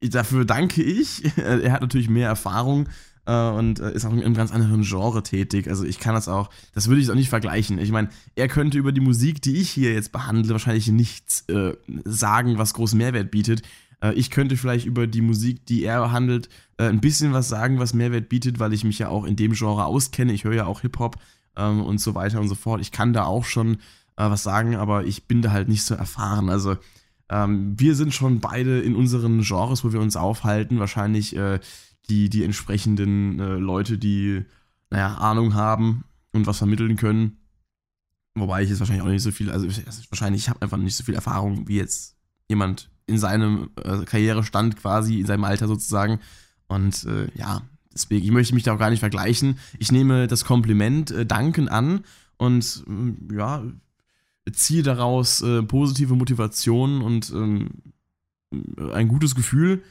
dafür 0.00 0.44
danke 0.44 0.82
ich. 0.82 1.24
er 1.36 1.72
hat 1.72 1.82
natürlich 1.82 2.08
mehr 2.08 2.28
Erfahrung 2.28 2.88
und 3.24 3.78
ist 3.78 4.04
auch 4.04 4.12
in 4.12 4.20
einem 4.20 4.34
ganz 4.34 4.50
anderen 4.50 4.82
Genre 4.82 5.22
tätig. 5.22 5.68
Also 5.68 5.84
ich 5.84 6.00
kann 6.00 6.12
das 6.12 6.26
auch, 6.26 6.50
das 6.74 6.88
würde 6.88 7.00
ich 7.00 7.08
auch 7.08 7.14
nicht 7.14 7.28
vergleichen. 7.28 7.78
Ich 7.78 7.92
meine, 7.92 8.08
er 8.34 8.48
könnte 8.48 8.78
über 8.78 8.90
die 8.90 9.00
Musik, 9.00 9.40
die 9.40 9.58
ich 9.58 9.70
hier 9.70 9.92
jetzt 9.92 10.10
behandle, 10.10 10.50
wahrscheinlich 10.50 10.88
nichts 10.88 11.46
sagen, 12.04 12.58
was 12.58 12.74
großen 12.74 12.98
Mehrwert 12.98 13.30
bietet. 13.30 13.62
Äh, 14.02 14.14
ich 14.14 14.30
könnte 14.30 14.56
vielleicht 14.56 14.86
über 14.86 15.06
die 15.06 15.22
Musik, 15.22 15.64
die 15.66 15.84
er 15.84 16.00
behandelt, 16.00 16.48
äh, 16.76 16.88
ein 16.88 17.00
bisschen 17.00 17.32
was 17.32 17.48
sagen, 17.48 17.78
was 17.78 17.94
Mehrwert 17.94 18.28
bietet, 18.28 18.58
weil 18.58 18.72
ich 18.72 18.84
mich 18.84 18.98
ja 18.98 19.08
auch 19.08 19.24
in 19.24 19.36
dem 19.36 19.52
Genre 19.52 19.84
auskenne. 19.84 20.32
Ich 20.32 20.44
höre 20.44 20.54
ja 20.54 20.66
auch 20.66 20.80
Hip-Hop 20.80 21.16
ähm, 21.56 21.82
und 21.82 21.98
so 21.98 22.14
weiter 22.14 22.40
und 22.40 22.48
so 22.48 22.54
fort. 22.54 22.80
Ich 22.80 22.92
kann 22.92 23.12
da 23.12 23.24
auch 23.24 23.44
schon 23.44 23.74
äh, 24.16 24.28
was 24.28 24.42
sagen, 24.42 24.76
aber 24.76 25.04
ich 25.06 25.26
bin 25.26 25.42
da 25.42 25.52
halt 25.52 25.68
nicht 25.68 25.84
so 25.84 25.94
erfahren. 25.94 26.50
Also 26.50 26.76
ähm, 27.30 27.78
wir 27.78 27.94
sind 27.94 28.12
schon 28.12 28.40
beide 28.40 28.80
in 28.80 28.94
unseren 28.94 29.40
Genres, 29.42 29.84
wo 29.84 29.92
wir 29.92 30.00
uns 30.00 30.16
aufhalten, 30.16 30.78
wahrscheinlich 30.80 31.36
äh, 31.36 31.60
die, 32.08 32.28
die 32.28 32.44
entsprechenden 32.44 33.38
äh, 33.38 33.54
Leute, 33.54 33.96
die, 33.96 34.44
naja, 34.90 35.14
Ahnung 35.14 35.54
haben 35.54 36.04
und 36.32 36.46
was 36.46 36.58
vermitteln 36.58 36.96
können. 36.96 37.38
Wobei 38.34 38.62
ich 38.62 38.70
jetzt 38.70 38.80
wahrscheinlich 38.80 39.04
auch 39.04 39.10
nicht 39.10 39.22
so 39.22 39.30
viel, 39.30 39.50
also 39.50 39.66
wahrscheinlich, 40.10 40.42
ich 40.42 40.48
habe 40.48 40.62
einfach 40.62 40.78
nicht 40.78 40.96
so 40.96 41.04
viel 41.04 41.14
Erfahrung 41.14 41.68
wie 41.68 41.76
jetzt 41.76 42.16
jemand 42.48 42.90
in 43.12 43.18
seinem 43.18 43.70
äh, 43.82 44.04
Karrierestand 44.04 44.76
quasi, 44.76 45.20
in 45.20 45.26
seinem 45.26 45.44
Alter 45.44 45.68
sozusagen. 45.68 46.18
Und 46.66 47.04
äh, 47.04 47.28
ja, 47.34 47.62
deswegen, 47.92 48.24
ich 48.24 48.32
möchte 48.32 48.54
mich 48.54 48.64
da 48.64 48.74
auch 48.74 48.78
gar 48.78 48.90
nicht 48.90 49.00
vergleichen. 49.00 49.58
Ich 49.78 49.92
nehme 49.92 50.26
das 50.26 50.44
Kompliment 50.44 51.10
äh, 51.10 51.26
Danken 51.26 51.68
an 51.68 52.04
und 52.38 52.84
äh, 52.88 53.34
ja, 53.36 53.62
ziehe 54.52 54.82
daraus 54.82 55.42
äh, 55.42 55.62
positive 55.62 56.14
Motivation 56.14 57.02
und 57.02 57.30
ähm, 57.30 57.70
ein 58.92 59.08
gutes 59.08 59.34
Gefühl. 59.34 59.82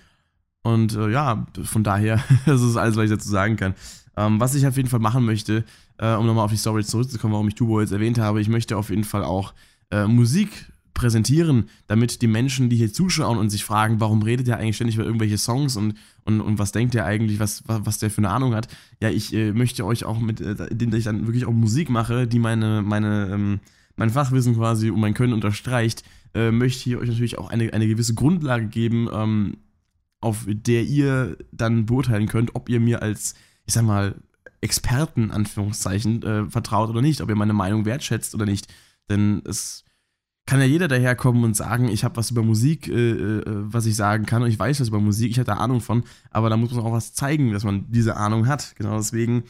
Und 0.63 0.96
äh, 0.96 1.10
ja, 1.10 1.48
von 1.63 1.84
daher, 1.84 2.24
das 2.46 2.62
ist 2.62 2.78
alles, 2.78 2.96
was 2.96 3.06
ich 3.06 3.12
dazu 3.12 3.30
sagen 3.30 3.56
kann. 3.56 3.75
Ähm, 4.18 4.40
was 4.40 4.56
ich 4.56 4.68
auf 4.68 4.75
jeden 4.75 4.90
Fall 4.90 5.00
machen 5.00 5.25
möchte, 5.25 5.63
äh, 5.98 6.13
um 6.13 6.25
nochmal 6.25 6.46
auf 6.46 6.51
die 6.51 6.58
Story 6.58 6.84
zurückzukommen, 6.84 7.34
warum 7.34 7.48
ich 7.48 7.56
Tubo 7.56 7.80
jetzt 7.80 7.94
erwähnt 7.94 8.18
habe, 8.18 8.42
ich 8.42 8.50
möchte 8.50 8.75
auf 8.75 8.90
jeden 8.90 9.06
Fall 9.06 9.24
auch 9.24 9.54
äh, 9.90 10.06
Musik 10.06 10.71
präsentieren, 11.01 11.67
damit 11.88 12.22
die 12.22 12.27
Menschen, 12.27 12.70
die 12.70 12.75
hier 12.75 12.93
zuschauen 12.93 13.39
und 13.39 13.50
sich 13.50 13.65
fragen, 13.65 14.00
warum 14.00 14.22
redet 14.22 14.46
der 14.46 14.58
eigentlich 14.58 14.75
ständig 14.75 14.98
über 14.98 15.05
irgendwelche 15.05 15.39
Songs 15.39 15.75
und, 15.75 15.96
und, 16.25 16.41
und 16.41 16.60
was 16.60 16.72
denkt 16.72 16.93
der 16.93 17.05
eigentlich, 17.05 17.39
was, 17.39 17.63
was, 17.65 17.98
der 17.98 18.12
für 18.12 18.20
eine 18.20 18.29
Ahnung 18.29 18.53
hat. 18.53 18.67
Ja, 19.01 19.10
ich 19.10 19.34
äh, 19.34 19.51
möchte 19.51 19.84
euch 19.84 20.05
auch 20.05 20.20
mit, 20.20 20.41
äh, 20.41 20.51
indem 20.70 20.93
ich 20.93 21.05
dann 21.05 21.25
wirklich 21.25 21.46
auch 21.46 21.53
Musik 21.53 21.89
mache, 21.89 22.27
die 22.27 22.38
meine, 22.38 22.84
meine, 22.84 23.29
ähm, 23.34 23.62
mein 23.96 24.12
Fachwissen 24.12 24.55
quasi 24.55 24.91
und 24.91 25.00
mein 25.00 25.15
Können 25.15 25.34
unterstreicht, 25.34 26.03
äh, 26.36 26.51
möchte 26.51 26.88
ich 26.88 26.96
euch 26.96 27.10
natürlich 27.10 27.39
auch 27.39 27.50
eine, 27.50 27.74
eine 27.74 27.88
gewisse 27.88 28.13
Grundlage 28.13 28.67
geben, 28.67 29.10
ähm, 29.12 29.58
auf 30.20 30.46
der 30.48 30.84
ihr 30.84 31.36
dann 31.51 31.88
beurteilen 31.88 32.27
könnt, 32.27 32.53
ob 32.53 32.70
ihr 32.70 32.79
mir 32.79 33.01
als, 33.01 33.34
ich 33.65 33.74
sag 33.74 33.84
mal, 33.86 34.15
Experten, 34.62 35.31
Anführungszeichen, 35.31 36.22
äh, 36.22 36.46
vertraut 36.48 36.91
oder 36.91 37.01
nicht, 37.01 37.22
ob 37.22 37.29
ihr 37.29 37.36
meine 37.36 37.53
Meinung 37.53 37.86
wertschätzt 37.86 38.36
oder 38.36 38.46
nicht. 38.46 38.72
Denn 39.10 39.41
es 39.46 39.84
kann 40.51 40.60
ja 40.60 40.65
jeder 40.65 40.89
daherkommen 40.89 41.46
und 41.46 41.55
sagen, 41.55 41.88
ich 41.88 42.03
habe 42.03 42.17
was 42.17 42.29
über 42.29 42.43
Musik, 42.43 42.89
äh, 42.89 43.12
äh, 43.12 43.43
was 43.46 43.86
ich 43.86 43.96
sagen 43.96 44.25
kann 44.25 44.43
und 44.43 44.50
ich 44.50 44.60
weiß 44.60 44.81
was 44.81 44.89
über 44.89 45.00
Musik, 45.00 45.31
ich 45.31 45.41
da 45.41 45.53
Ahnung 45.53 45.79
von, 45.79 46.03
aber 46.29 46.50
da 46.50 46.58
muss 46.58 46.74
man 46.74 46.84
auch 46.84 46.91
was 46.91 47.13
zeigen, 47.13 47.53
dass 47.53 47.63
man 47.63 47.86
diese 47.88 48.17
Ahnung 48.17 48.48
hat. 48.48 48.75
Genau 48.75 48.98
deswegen 48.98 49.43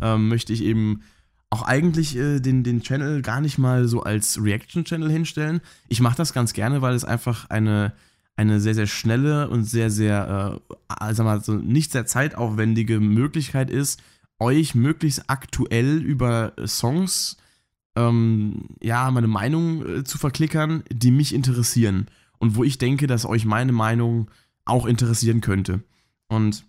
ähm, 0.00 0.28
möchte 0.28 0.52
ich 0.52 0.64
eben 0.64 1.02
auch 1.48 1.62
eigentlich 1.62 2.16
äh, 2.16 2.40
den, 2.40 2.64
den 2.64 2.82
Channel 2.82 3.22
gar 3.22 3.40
nicht 3.40 3.58
mal 3.58 3.86
so 3.86 4.02
als 4.02 4.42
Reaction-Channel 4.42 5.08
hinstellen. 5.08 5.60
Ich 5.86 6.00
mache 6.00 6.16
das 6.16 6.32
ganz 6.32 6.54
gerne, 6.54 6.82
weil 6.82 6.96
es 6.96 7.04
einfach 7.04 7.48
eine, 7.50 7.92
eine 8.34 8.58
sehr, 8.58 8.74
sehr 8.74 8.88
schnelle 8.88 9.50
und 9.50 9.62
sehr, 9.62 9.90
sehr, 9.92 10.60
äh, 10.88 11.14
sag 11.14 11.24
mal, 11.24 11.40
so 11.40 11.52
nicht 11.52 11.92
sehr 11.92 12.04
zeitaufwendige 12.04 12.98
Möglichkeit 12.98 13.70
ist, 13.70 14.02
euch 14.40 14.74
möglichst 14.74 15.30
aktuell 15.30 16.02
über 16.02 16.54
Songs, 16.66 17.36
ähm, 17.98 18.66
ja, 18.80 19.10
meine 19.10 19.26
Meinung 19.26 19.86
äh, 19.86 20.04
zu 20.04 20.18
verklickern, 20.18 20.84
die 20.90 21.10
mich 21.10 21.34
interessieren 21.34 22.06
und 22.38 22.54
wo 22.54 22.62
ich 22.62 22.78
denke, 22.78 23.06
dass 23.06 23.26
euch 23.26 23.44
meine 23.44 23.72
Meinung 23.72 24.30
auch 24.64 24.86
interessieren 24.86 25.40
könnte. 25.40 25.82
Und 26.28 26.64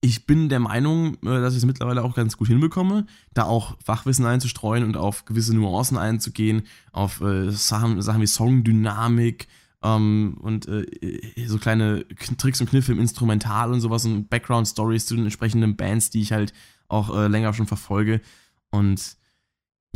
ich 0.00 0.26
bin 0.26 0.48
der 0.48 0.60
Meinung, 0.60 1.14
äh, 1.24 1.40
dass 1.40 1.54
ich 1.54 1.58
es 1.58 1.66
mittlerweile 1.66 2.04
auch 2.04 2.14
ganz 2.14 2.36
gut 2.36 2.46
hinbekomme, 2.46 3.06
da 3.34 3.44
auch 3.44 3.76
Fachwissen 3.82 4.24
einzustreuen 4.24 4.84
und 4.84 4.96
auf 4.96 5.24
gewisse 5.24 5.54
Nuancen 5.54 5.98
einzugehen, 5.98 6.62
auf 6.92 7.20
äh, 7.20 7.50
Sachen, 7.50 8.00
Sachen 8.00 8.22
wie 8.22 8.26
Songdynamik 8.28 9.48
ähm, 9.82 10.36
und 10.40 10.68
äh, 10.68 10.86
so 11.46 11.58
kleine 11.58 12.06
Tricks 12.38 12.60
und 12.60 12.70
Kniffe 12.70 12.92
im 12.92 13.00
Instrumental 13.00 13.72
und 13.72 13.80
sowas 13.80 14.04
und 14.04 14.30
Background-Stories 14.30 15.06
zu 15.06 15.16
den 15.16 15.24
entsprechenden 15.24 15.76
Bands, 15.76 16.10
die 16.10 16.20
ich 16.20 16.32
halt 16.32 16.52
auch 16.86 17.16
äh, 17.16 17.26
länger 17.26 17.52
schon 17.52 17.66
verfolge. 17.66 18.20
Und 18.70 19.16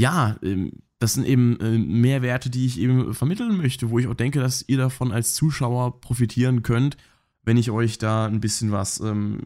ja, 0.01 0.37
ähm, 0.43 0.73
das 0.99 1.15
sind 1.15 1.27
eben 1.27 1.59
äh, 1.61 1.79
Mehrwerte, 1.79 2.51
die 2.51 2.67
ich 2.67 2.79
eben 2.81 3.15
vermitteln 3.15 3.57
möchte, 3.57 3.91
wo 3.91 3.99
ich 3.99 4.07
auch 4.07 4.15
denke, 4.15 4.41
dass 4.41 4.65
ihr 4.67 4.79
davon 4.79 5.13
als 5.13 5.35
Zuschauer 5.35 6.01
profitieren 6.01 6.63
könnt, 6.63 6.97
wenn 7.43 7.57
ich 7.57 7.71
euch 7.71 7.99
da 7.99 8.27
ein 8.27 8.41
bisschen 8.41 8.73
was 8.73 9.01
ähm, 9.01 9.41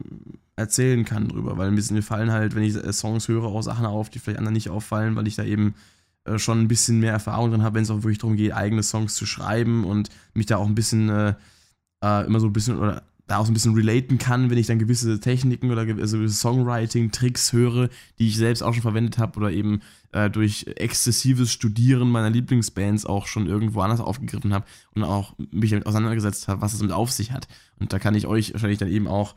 erzählen 0.55 1.05
kann 1.05 1.27
drüber, 1.27 1.57
weil 1.57 1.69
ein 1.69 1.75
bisschen 1.75 1.95
mir 1.95 2.03
fallen 2.03 2.31
halt, 2.31 2.55
wenn 2.55 2.63
ich 2.63 2.75
äh, 2.75 2.93
Songs 2.93 3.27
höre, 3.27 3.43
auch 3.43 3.61
Sachen 3.61 3.85
auf, 3.85 4.09
die 4.09 4.19
vielleicht 4.19 4.39
anderen 4.39 4.53
nicht 4.53 4.69
auffallen, 4.69 5.15
weil 5.15 5.27
ich 5.27 5.35
da 5.35 5.43
eben 5.43 5.75
äh, 6.23 6.39
schon 6.39 6.61
ein 6.61 6.67
bisschen 6.67 6.99
mehr 6.99 7.11
Erfahrung 7.11 7.51
drin 7.51 7.63
habe, 7.63 7.75
wenn 7.75 7.83
es 7.83 7.91
auch 7.91 8.03
wirklich 8.03 8.19
darum 8.19 8.37
geht, 8.37 8.53
eigene 8.53 8.83
Songs 8.83 9.15
zu 9.15 9.25
schreiben 9.25 9.83
und 9.83 10.09
mich 10.33 10.45
da 10.45 10.57
auch 10.57 10.67
ein 10.67 10.75
bisschen 10.75 11.09
äh, 11.09 11.35
immer 12.01 12.39
so 12.39 12.47
ein 12.47 12.53
bisschen 12.53 12.77
oder 12.77 13.03
da 13.27 13.37
auch 13.37 13.45
so 13.45 13.51
ein 13.51 13.53
bisschen 13.55 13.73
relaten 13.73 14.17
kann, 14.17 14.49
wenn 14.49 14.57
ich 14.57 14.67
dann 14.67 14.77
gewisse 14.77 15.19
Techniken 15.19 15.71
oder 15.71 15.81
also 15.99 16.27
Songwriting-Tricks 16.27 17.53
höre, 17.53 17.89
die 18.19 18.27
ich 18.27 18.37
selbst 18.37 18.61
auch 18.61 18.73
schon 18.73 18.83
verwendet 18.83 19.17
habe 19.17 19.37
oder 19.37 19.51
eben 19.51 19.81
äh, 20.11 20.29
durch 20.29 20.67
exzessives 20.75 21.51
Studieren 21.51 22.09
meiner 22.09 22.29
Lieblingsbands 22.29 23.05
auch 23.05 23.25
schon 23.25 23.47
irgendwo 23.47 23.81
anders 23.81 23.99
aufgegriffen 23.99 24.53
habe 24.53 24.65
und 24.93 25.03
auch 25.03 25.35
mich 25.51 25.71
damit 25.71 25.87
auseinandergesetzt 25.87 26.47
habe, 26.47 26.61
was 26.61 26.73
es 26.73 26.81
mit 26.81 26.91
auf 26.91 27.11
sich 27.11 27.31
hat. 27.31 27.47
Und 27.79 27.93
da 27.93 27.99
kann 27.99 28.13
ich 28.13 28.27
euch 28.27 28.53
wahrscheinlich 28.53 28.79
dann 28.79 28.91
eben 28.91 29.07
auch, 29.07 29.35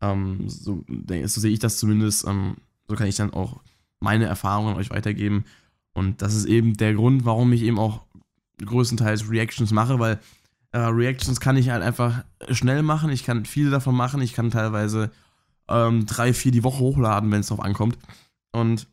ähm, 0.00 0.48
so, 0.48 0.84
so 0.86 1.40
sehe 1.40 1.52
ich 1.52 1.58
das 1.58 1.76
zumindest, 1.76 2.26
ähm, 2.26 2.56
so 2.88 2.96
kann 2.96 3.06
ich 3.06 3.16
dann 3.16 3.34
auch 3.34 3.60
meine 4.00 4.24
Erfahrungen 4.24 4.76
euch 4.76 4.90
weitergeben. 4.90 5.44
Und 5.92 6.22
das 6.22 6.34
ist 6.34 6.46
eben 6.46 6.76
der 6.76 6.94
Grund, 6.94 7.24
warum 7.26 7.52
ich 7.52 7.62
eben 7.62 7.78
auch 7.78 8.02
größtenteils 8.64 9.30
Reactions 9.30 9.72
mache, 9.72 9.98
weil 9.98 10.20
äh, 10.76 10.88
Reactions 10.88 11.40
kann 11.40 11.56
ich 11.56 11.70
halt 11.70 11.82
einfach 11.82 12.22
schnell 12.50 12.82
machen. 12.82 13.10
Ich 13.10 13.24
kann 13.24 13.46
viele 13.46 13.70
davon 13.70 13.94
machen. 13.94 14.20
Ich 14.20 14.34
kann 14.34 14.50
teilweise 14.50 15.10
ähm, 15.68 16.04
drei, 16.04 16.34
vier 16.34 16.52
die 16.52 16.64
Woche 16.64 16.80
hochladen, 16.80 17.30
wenn 17.30 17.40
es 17.40 17.46
drauf 17.46 17.60
ankommt. 17.60 17.96
Und 18.52 18.86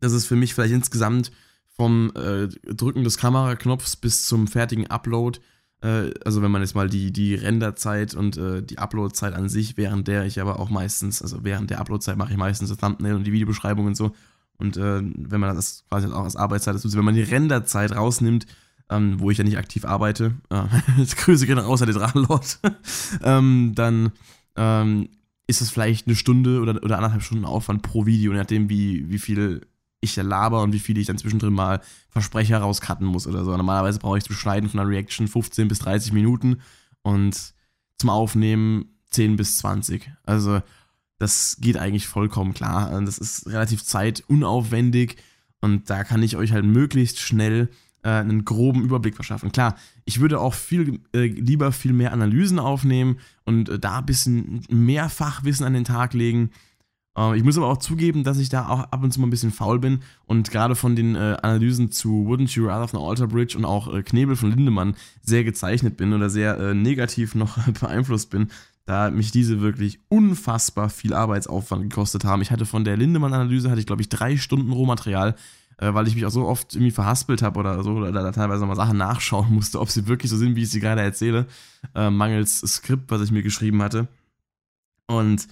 das 0.00 0.12
ist 0.12 0.26
für 0.26 0.36
mich 0.36 0.52
vielleicht 0.52 0.74
insgesamt 0.74 1.32
vom 1.74 2.12
äh, 2.14 2.48
Drücken 2.74 3.04
des 3.04 3.16
Kameraknopfs 3.16 3.96
bis 3.96 4.26
zum 4.26 4.46
fertigen 4.46 4.88
Upload, 4.88 5.40
äh, 5.80 6.10
also 6.26 6.42
wenn 6.42 6.50
man 6.50 6.60
jetzt 6.60 6.74
mal 6.74 6.90
die, 6.90 7.10
die 7.10 7.36
Renderzeit 7.36 8.14
und 8.14 8.36
äh, 8.36 8.62
die 8.62 8.76
Uploadzeit 8.76 9.32
an 9.32 9.48
sich, 9.48 9.78
während 9.78 10.08
der 10.08 10.26
ich 10.26 10.42
aber 10.42 10.60
auch 10.60 10.68
meistens, 10.68 11.22
also 11.22 11.42
während 11.42 11.70
der 11.70 11.80
Uploadzeit 11.80 12.18
mache 12.18 12.32
ich 12.32 12.38
meistens 12.38 12.68
das 12.68 12.76
Thumbnail 12.76 13.14
und 13.14 13.24
die 13.24 13.32
Videobeschreibung 13.32 13.86
und 13.86 13.96
so. 13.96 14.12
Und 14.58 14.76
äh, 14.76 15.00
wenn 15.02 15.40
man 15.40 15.56
das 15.56 15.84
quasi 15.88 16.08
auch 16.08 16.24
als 16.24 16.36
Arbeitszeit, 16.36 16.74
also 16.74 16.98
wenn 16.98 17.04
man 17.04 17.14
die 17.14 17.22
Renderzeit 17.22 17.96
rausnimmt, 17.96 18.46
ähm, 18.92 19.18
wo 19.18 19.30
ich 19.30 19.38
ja 19.38 19.44
nicht 19.44 19.58
aktiv 19.58 19.84
arbeite, 19.84 20.34
äh, 20.50 21.04
Grüße 21.16 21.46
gehen 21.46 21.58
raus 21.58 21.82
an 21.82 21.88
den 21.88 21.96
Drachenlord, 21.96 22.60
ähm, 23.22 23.72
dann 23.74 24.12
ähm, 24.56 25.08
ist 25.46 25.60
es 25.60 25.70
vielleicht 25.70 26.06
eine 26.06 26.16
Stunde 26.16 26.60
oder, 26.60 26.82
oder 26.82 26.96
anderthalb 26.96 27.22
Stunden 27.22 27.44
Aufwand 27.44 27.82
pro 27.82 28.06
Video, 28.06 28.32
je 28.32 28.38
nachdem, 28.38 28.68
wie, 28.68 29.10
wie 29.10 29.18
viel 29.18 29.62
ich 30.00 30.14
da 30.14 30.22
laber 30.22 30.62
und 30.62 30.72
wie 30.72 30.80
viel 30.80 30.98
ich 30.98 31.06
dann 31.06 31.18
zwischendrin 31.18 31.52
mal 31.52 31.80
Versprecher 32.10 32.58
rauscutten 32.58 33.06
muss 33.06 33.26
oder 33.26 33.44
so. 33.44 33.56
Normalerweise 33.56 34.00
brauche 34.00 34.18
ich 34.18 34.24
zum 34.24 34.34
Schneiden 34.34 34.68
von 34.68 34.80
einer 34.80 34.88
Reaction 34.88 35.28
15 35.28 35.68
bis 35.68 35.78
30 35.78 36.12
Minuten 36.12 36.60
und 37.02 37.54
zum 37.98 38.10
Aufnehmen 38.10 38.86
10 39.10 39.36
bis 39.36 39.58
20. 39.58 40.10
Also 40.24 40.60
das 41.18 41.58
geht 41.60 41.76
eigentlich 41.76 42.08
vollkommen 42.08 42.52
klar. 42.52 43.00
Das 43.02 43.18
ist 43.18 43.46
relativ 43.46 43.84
zeitunaufwendig 43.84 45.16
und 45.60 45.88
da 45.88 46.02
kann 46.02 46.22
ich 46.22 46.36
euch 46.36 46.50
halt 46.50 46.64
möglichst 46.64 47.20
schnell 47.20 47.68
äh, 48.02 48.10
einen 48.10 48.44
groben 48.44 48.82
Überblick 48.82 49.14
verschaffen. 49.14 49.52
Klar, 49.52 49.76
ich 50.04 50.20
würde 50.20 50.40
auch 50.40 50.54
viel 50.54 51.00
äh, 51.14 51.26
lieber 51.26 51.72
viel 51.72 51.92
mehr 51.92 52.12
Analysen 52.12 52.58
aufnehmen 52.58 53.18
und 53.44 53.68
äh, 53.68 53.78
da 53.78 53.98
ein 53.98 54.06
bisschen 54.06 54.64
mehr 54.68 55.08
Fachwissen 55.08 55.66
an 55.66 55.74
den 55.74 55.84
Tag 55.84 56.14
legen. 56.14 56.50
Äh, 57.16 57.36
ich 57.36 57.44
muss 57.44 57.56
aber 57.56 57.68
auch 57.68 57.78
zugeben, 57.78 58.24
dass 58.24 58.38
ich 58.38 58.48
da 58.48 58.68
auch 58.68 58.80
ab 58.80 59.02
und 59.02 59.12
zu 59.12 59.20
mal 59.20 59.26
ein 59.26 59.30
bisschen 59.30 59.52
faul 59.52 59.78
bin 59.78 60.00
und 60.26 60.50
gerade 60.50 60.74
von 60.74 60.96
den 60.96 61.14
äh, 61.14 61.36
Analysen 61.42 61.90
zu 61.90 62.26
Wouldn't 62.26 62.54
You 62.56 62.66
Rather 62.66 62.88
von 62.88 63.00
Alter 63.00 63.28
Bridge 63.28 63.56
und 63.56 63.64
auch 63.64 63.92
äh, 63.92 64.02
Knebel 64.02 64.36
von 64.36 64.50
Lindemann 64.50 64.94
sehr 65.22 65.44
gezeichnet 65.44 65.96
bin 65.96 66.12
oder 66.12 66.28
sehr 66.30 66.74
negativ 66.74 67.34
noch 67.36 67.58
beeinflusst 67.80 68.30
bin 68.30 68.48
da 68.84 69.10
mich 69.10 69.30
diese 69.30 69.60
wirklich 69.60 70.00
unfassbar 70.08 70.90
viel 70.90 71.14
Arbeitsaufwand 71.14 71.84
gekostet 71.84 72.24
haben. 72.24 72.42
Ich 72.42 72.50
hatte 72.50 72.66
von 72.66 72.84
der 72.84 72.96
Lindemann-Analyse, 72.96 73.70
hatte 73.70 73.80
ich 73.80 73.86
glaube 73.86 74.02
ich 74.02 74.08
drei 74.08 74.36
Stunden 74.36 74.72
Rohmaterial 74.72 75.36
äh, 75.82 75.92
weil 75.94 76.06
ich 76.06 76.14
mich 76.14 76.24
auch 76.24 76.30
so 76.30 76.46
oft 76.46 76.74
irgendwie 76.74 76.92
verhaspelt 76.92 77.42
habe 77.42 77.58
oder 77.58 77.82
so, 77.82 77.90
oder 77.90 78.12
da 78.12 78.30
teilweise 78.30 78.64
mal 78.64 78.76
Sachen 78.76 78.96
nachschauen 78.96 79.50
musste, 79.52 79.80
ob 79.80 79.90
sie 79.90 80.06
wirklich 80.06 80.30
so 80.30 80.36
sind, 80.36 80.54
wie 80.54 80.62
ich 80.62 80.70
sie 80.70 80.80
gerade 80.80 81.02
erzähle, 81.02 81.46
äh, 81.96 82.08
mangels 82.08 82.60
Skript, 82.60 83.10
was 83.10 83.20
ich 83.22 83.32
mir 83.32 83.42
geschrieben 83.42 83.82
hatte. 83.82 84.06
Und 85.08 85.48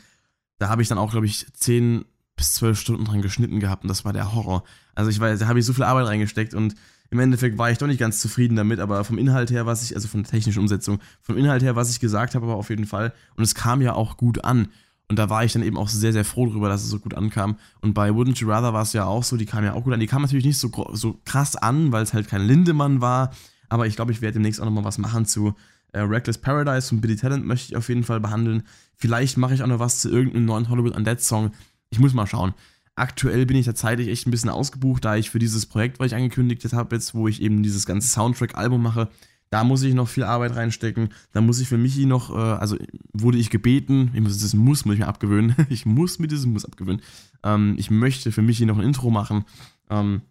da 0.59 0.69
habe 0.69 0.83
ich 0.83 0.89
dann 0.89 0.99
auch, 0.99 1.11
glaube 1.11 1.27
ich, 1.27 1.47
10 1.53 2.05
bis 2.37 2.55
12 2.55 2.79
Stunden 2.79 3.05
dran 3.05 3.23
geschnitten 3.23 3.59
gehabt 3.59 3.83
und 3.83 3.89
das 3.89 4.05
war 4.05 4.13
der 4.13 4.33
Horror. 4.33 4.63
Also 4.95 5.11
ich 5.11 5.19
weiß, 5.19 5.41
da 5.41 5.49
habe 5.49 5.59
ich 5.59 5.67
so 5.67 5.73
viel 5.73 5.83
Arbeit 5.83 6.07
reingesteckt 6.07 6.55
und 6.55 6.77
im 7.11 7.19
Endeffekt 7.19 7.59
war 7.59 7.71
ich 7.73 7.79
doch 7.79 7.89
nicht 7.89 7.99
ganz 7.99 8.21
zufrieden 8.21 8.55
damit, 8.55 8.79
aber 8.79 9.03
vom 9.03 9.19
Inhalt 9.19 9.51
her, 9.51 9.67
was 9.67 9.83
ich, 9.83 9.97
also 9.97 10.07
von 10.07 10.23
der 10.23 10.31
technischen 10.31 10.61
Umsetzung, 10.61 11.01
vom 11.23 11.37
Inhalt 11.37 11.63
her, 11.63 11.75
was 11.75 11.91
ich 11.91 11.99
gesagt 11.99 12.37
habe, 12.37 12.47
aber 12.47 12.55
auf 12.55 12.71
jeden 12.71 12.87
Fall. 12.87 13.13
Und 13.35 13.43
es 13.43 13.57
kam 13.57 13.83
ja 13.83 13.95
auch 13.95 14.17
gut 14.17 14.45
an. 14.45 14.69
Und 15.11 15.19
da 15.19 15.29
war 15.29 15.45
ich 15.45 15.53
dann 15.53 15.65
eben 15.65 15.77
auch 15.77 15.89
sehr, 15.89 16.13
sehr 16.13 16.25
froh 16.25 16.47
darüber, 16.47 16.69
dass 16.69 16.85
es 16.85 16.89
so 16.89 17.01
gut 17.01 17.15
ankam. 17.15 17.57
Und 17.81 17.95
bei 17.95 18.11
Wouldn't 18.11 18.39
You 18.39 18.49
Rather 18.49 18.73
war 18.73 18.83
es 18.83 18.93
ja 18.93 19.07
auch 19.07 19.25
so, 19.25 19.37
die 19.37 19.45
kam 19.45 19.65
ja 19.65 19.75
auch 19.75 19.83
gut 19.83 19.93
an. 19.93 19.99
Die 19.99 20.07
kam 20.07 20.23
natürlich 20.23 20.45
nicht 20.45 20.59
so, 20.59 20.71
so 20.93 21.19
krass 21.25 21.57
an, 21.57 21.91
weil 21.91 22.05
es 22.05 22.15
halt 22.15 22.29
kein 22.29 22.43
Lindemann 22.43 23.01
war. 23.01 23.33
Aber 23.69 23.89
ich 23.89 23.97
glaube, 23.97 24.13
ich 24.13 24.23
werde 24.23 24.35
demnächst 24.35 24.61
auch 24.61 24.67
nochmal 24.67 24.85
was 24.85 24.99
machen 24.99 25.27
zu 25.27 25.55
äh, 25.91 25.99
Reckless 25.99 26.39
Paradise 26.39 26.91
von 26.91 27.01
Billy 27.01 27.17
Talent, 27.17 27.45
möchte 27.45 27.73
ich 27.73 27.77
auf 27.77 27.89
jeden 27.89 28.05
Fall 28.05 28.21
behandeln. 28.21 28.63
Vielleicht 28.95 29.37
mache 29.37 29.53
ich 29.53 29.65
auch 29.65 29.67
noch 29.67 29.81
was 29.81 29.99
zu 29.99 30.11
irgendeinem 30.11 30.45
neuen 30.45 30.69
Hollywood 30.69 30.95
Undead 30.95 31.21
Song. 31.21 31.51
Ich 31.91 31.99
muss 31.99 32.15
mal 32.15 32.29
schauen. 32.29 32.55
Aktuell 32.95 33.47
bin 33.47 33.57
ich 33.57 33.67
da 33.67 33.75
zeitlich 33.75 34.07
echt 34.07 34.29
ein 34.29 34.31
bisschen 34.31 34.51
ausgebucht, 34.51 35.05
da 35.05 35.17
ich 35.17 35.31
für 35.31 35.41
dieses 35.41 35.67
Projekt, 35.67 35.99
was 35.99 36.07
ich 36.07 36.15
angekündigt 36.15 36.73
habe, 36.73 36.95
jetzt, 36.95 37.17
wo 37.17 37.27
ich 37.27 37.43
eben 37.43 37.65
dieses 37.65 37.85
ganze 37.85 38.07
Soundtrack-Album 38.07 38.81
mache, 38.81 39.09
da 39.51 39.65
muss 39.65 39.83
ich 39.83 39.95
noch 39.95 40.09
viel 40.09 40.23
Arbeit 40.23 40.55
reinstecken. 40.55 41.11
Da 41.33 41.41
muss 41.41 41.61
ich 41.61 41.69
für 41.69 41.77
Michi 41.77 42.07
noch, 42.07 42.31
äh, 42.31 42.39
also 42.39 42.77
wurde 43.13 43.39
ich 43.39 43.51
gebeten, 43.51 44.13
ich 44.15 44.21
muss, 44.21 44.39
das 44.39 44.55
muss, 44.55 44.85
muss 44.85 44.95
ich 44.95 45.01
mir 45.01 45.09
abgewöhnen. 45.09 45.55
ich 45.69 45.85
muss 45.85 46.19
mir 46.19 46.29
dieses 46.29 46.47
Muss 46.47 46.65
abgewöhnen. 46.65 47.03
Ähm, 47.43 47.75
ich 47.77 47.91
möchte 47.91 48.31
für 48.31 48.43
Michi 48.43 48.65
noch 48.65 48.79
ein 48.79 48.85
Intro 48.85 49.11
machen. 49.11 49.45
Ähm, 49.91 50.23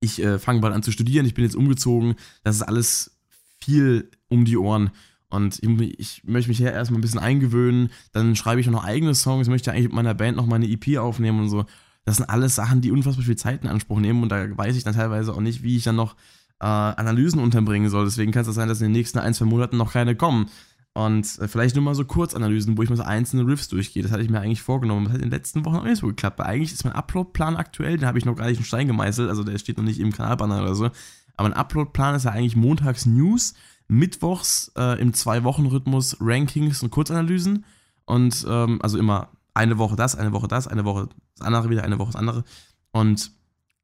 ich 0.00 0.22
äh, 0.22 0.38
fange 0.38 0.60
bald 0.60 0.74
an 0.74 0.82
zu 0.82 0.92
studieren, 0.92 1.26
ich 1.26 1.34
bin 1.34 1.44
jetzt 1.44 1.56
umgezogen. 1.56 2.14
Das 2.44 2.56
ist 2.56 2.62
alles 2.62 3.18
viel 3.60 4.10
um 4.28 4.44
die 4.44 4.58
Ohren. 4.58 4.90
Und 5.30 5.62
ich, 5.62 5.98
ich 5.98 6.24
möchte 6.24 6.48
mich 6.48 6.58
hier 6.58 6.72
erstmal 6.72 6.98
ein 6.98 7.02
bisschen 7.02 7.20
eingewöhnen. 7.20 7.90
Dann 8.12 8.36
schreibe 8.36 8.60
ich 8.60 8.66
noch 8.66 8.84
eigene 8.84 9.14
Songs. 9.14 9.46
Ich 9.46 9.50
möchte 9.50 9.72
eigentlich 9.72 9.86
mit 9.86 9.94
meiner 9.94 10.14
Band 10.14 10.36
noch 10.36 10.46
mal 10.46 10.56
eine 10.56 10.68
EP 10.68 10.98
aufnehmen 10.98 11.40
und 11.40 11.48
so. 11.48 11.64
Das 12.04 12.16
sind 12.16 12.30
alles 12.30 12.54
Sachen, 12.54 12.80
die 12.80 12.90
unfassbar 12.90 13.24
viel 13.24 13.36
Zeit 13.36 13.62
in 13.62 13.68
Anspruch 13.68 14.00
nehmen. 14.00 14.22
Und 14.22 14.30
da 14.30 14.56
weiß 14.56 14.76
ich 14.76 14.84
dann 14.84 14.94
teilweise 14.94 15.34
auch 15.34 15.40
nicht, 15.40 15.62
wie 15.62 15.76
ich 15.76 15.84
dann 15.84 15.96
noch 15.96 16.16
äh, 16.60 16.64
Analysen 16.66 17.40
unterbringen 17.40 17.90
soll. 17.90 18.04
Deswegen 18.04 18.32
kann 18.32 18.46
es 18.46 18.54
sein, 18.54 18.68
dass 18.68 18.80
in 18.80 18.86
den 18.86 18.92
nächsten 18.92 19.18
ein, 19.18 19.34
zwei 19.34 19.44
Monaten 19.44 19.76
noch 19.76 19.92
keine 19.92 20.16
kommen. 20.16 20.50
Und 20.94 21.38
äh, 21.38 21.46
vielleicht 21.46 21.76
nur 21.76 21.84
mal 21.84 21.94
so 21.94 22.04
Kurzanalysen, 22.04 22.76
wo 22.76 22.82
ich 22.82 22.90
mal 22.90 22.96
so 22.96 23.04
einzelne 23.04 23.46
Riffs 23.46 23.68
durchgehe. 23.68 24.02
Das 24.02 24.10
hatte 24.10 24.22
ich 24.22 24.30
mir 24.30 24.40
eigentlich 24.40 24.62
vorgenommen. 24.62 25.04
Das 25.04 25.14
hat 25.14 25.22
in 25.22 25.30
den 25.30 25.38
letzten 25.38 25.64
Wochen 25.64 25.76
auch 25.76 25.84
nicht 25.84 26.00
so 26.00 26.08
geklappt. 26.08 26.38
Weil 26.38 26.46
eigentlich 26.46 26.72
ist 26.72 26.84
mein 26.84 26.94
Upload-Plan 26.94 27.56
aktuell, 27.56 27.98
den 27.98 28.06
habe 28.06 28.18
ich 28.18 28.24
noch 28.24 28.34
gar 28.34 28.46
nicht 28.48 28.58
in 28.58 28.64
Stein 28.64 28.88
gemeißelt. 28.88 29.28
Also 29.28 29.44
der 29.44 29.58
steht 29.58 29.76
noch 29.76 29.84
nicht 29.84 30.00
im 30.00 30.12
Kanalbanner 30.12 30.62
oder 30.62 30.74
so. 30.74 30.90
Aber 31.36 31.48
ein 31.48 31.52
Upload-Plan 31.52 32.16
ist 32.16 32.24
ja 32.24 32.32
eigentlich 32.32 32.56
montags 32.56 33.06
News, 33.06 33.54
mittwochs 33.86 34.72
äh, 34.76 35.00
im 35.00 35.14
Zwei-Wochen-Rhythmus 35.14 36.16
Rankings 36.20 36.82
und 36.82 36.90
Kurzanalysen. 36.90 37.64
Und 38.04 38.44
ähm, 38.48 38.80
also 38.82 38.98
immer 38.98 39.28
eine 39.54 39.78
Woche 39.78 39.94
das, 39.94 40.16
eine 40.16 40.32
Woche 40.32 40.48
das, 40.48 40.66
eine 40.66 40.84
Woche 40.84 41.10
das 41.36 41.46
andere 41.46 41.70
wieder, 41.70 41.84
eine 41.84 41.98
Woche 42.00 42.12
das 42.12 42.16
andere. 42.16 42.42
Und 42.90 43.30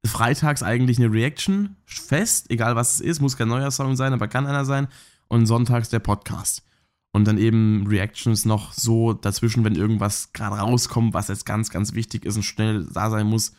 freitags 0.07 0.63
eigentlich 0.63 0.97
eine 0.97 1.11
Reaction 1.11 1.75
fest, 1.85 2.49
egal 2.49 2.75
was 2.75 2.95
es 2.95 3.01
ist, 3.01 3.21
muss 3.21 3.37
kein 3.37 3.47
neuer 3.47 3.71
Song 3.71 3.95
sein, 3.95 4.13
aber 4.13 4.27
kann 4.27 4.47
einer 4.47 4.65
sein. 4.65 4.87
Und 5.27 5.47
sonntags 5.47 5.89
der 5.89 5.99
Podcast. 5.99 6.63
Und 7.11 7.25
dann 7.25 7.37
eben 7.37 7.87
Reactions 7.87 8.45
noch 8.45 8.73
so 8.73 9.13
dazwischen, 9.13 9.63
wenn 9.63 9.75
irgendwas 9.75 10.33
gerade 10.33 10.57
rauskommt, 10.57 11.13
was 11.13 11.29
jetzt 11.29 11.45
ganz, 11.45 11.69
ganz 11.69 11.93
wichtig 11.93 12.25
ist 12.25 12.35
und 12.35 12.43
schnell 12.43 12.85
da 12.93 13.09
sein 13.09 13.25
muss. 13.25 13.53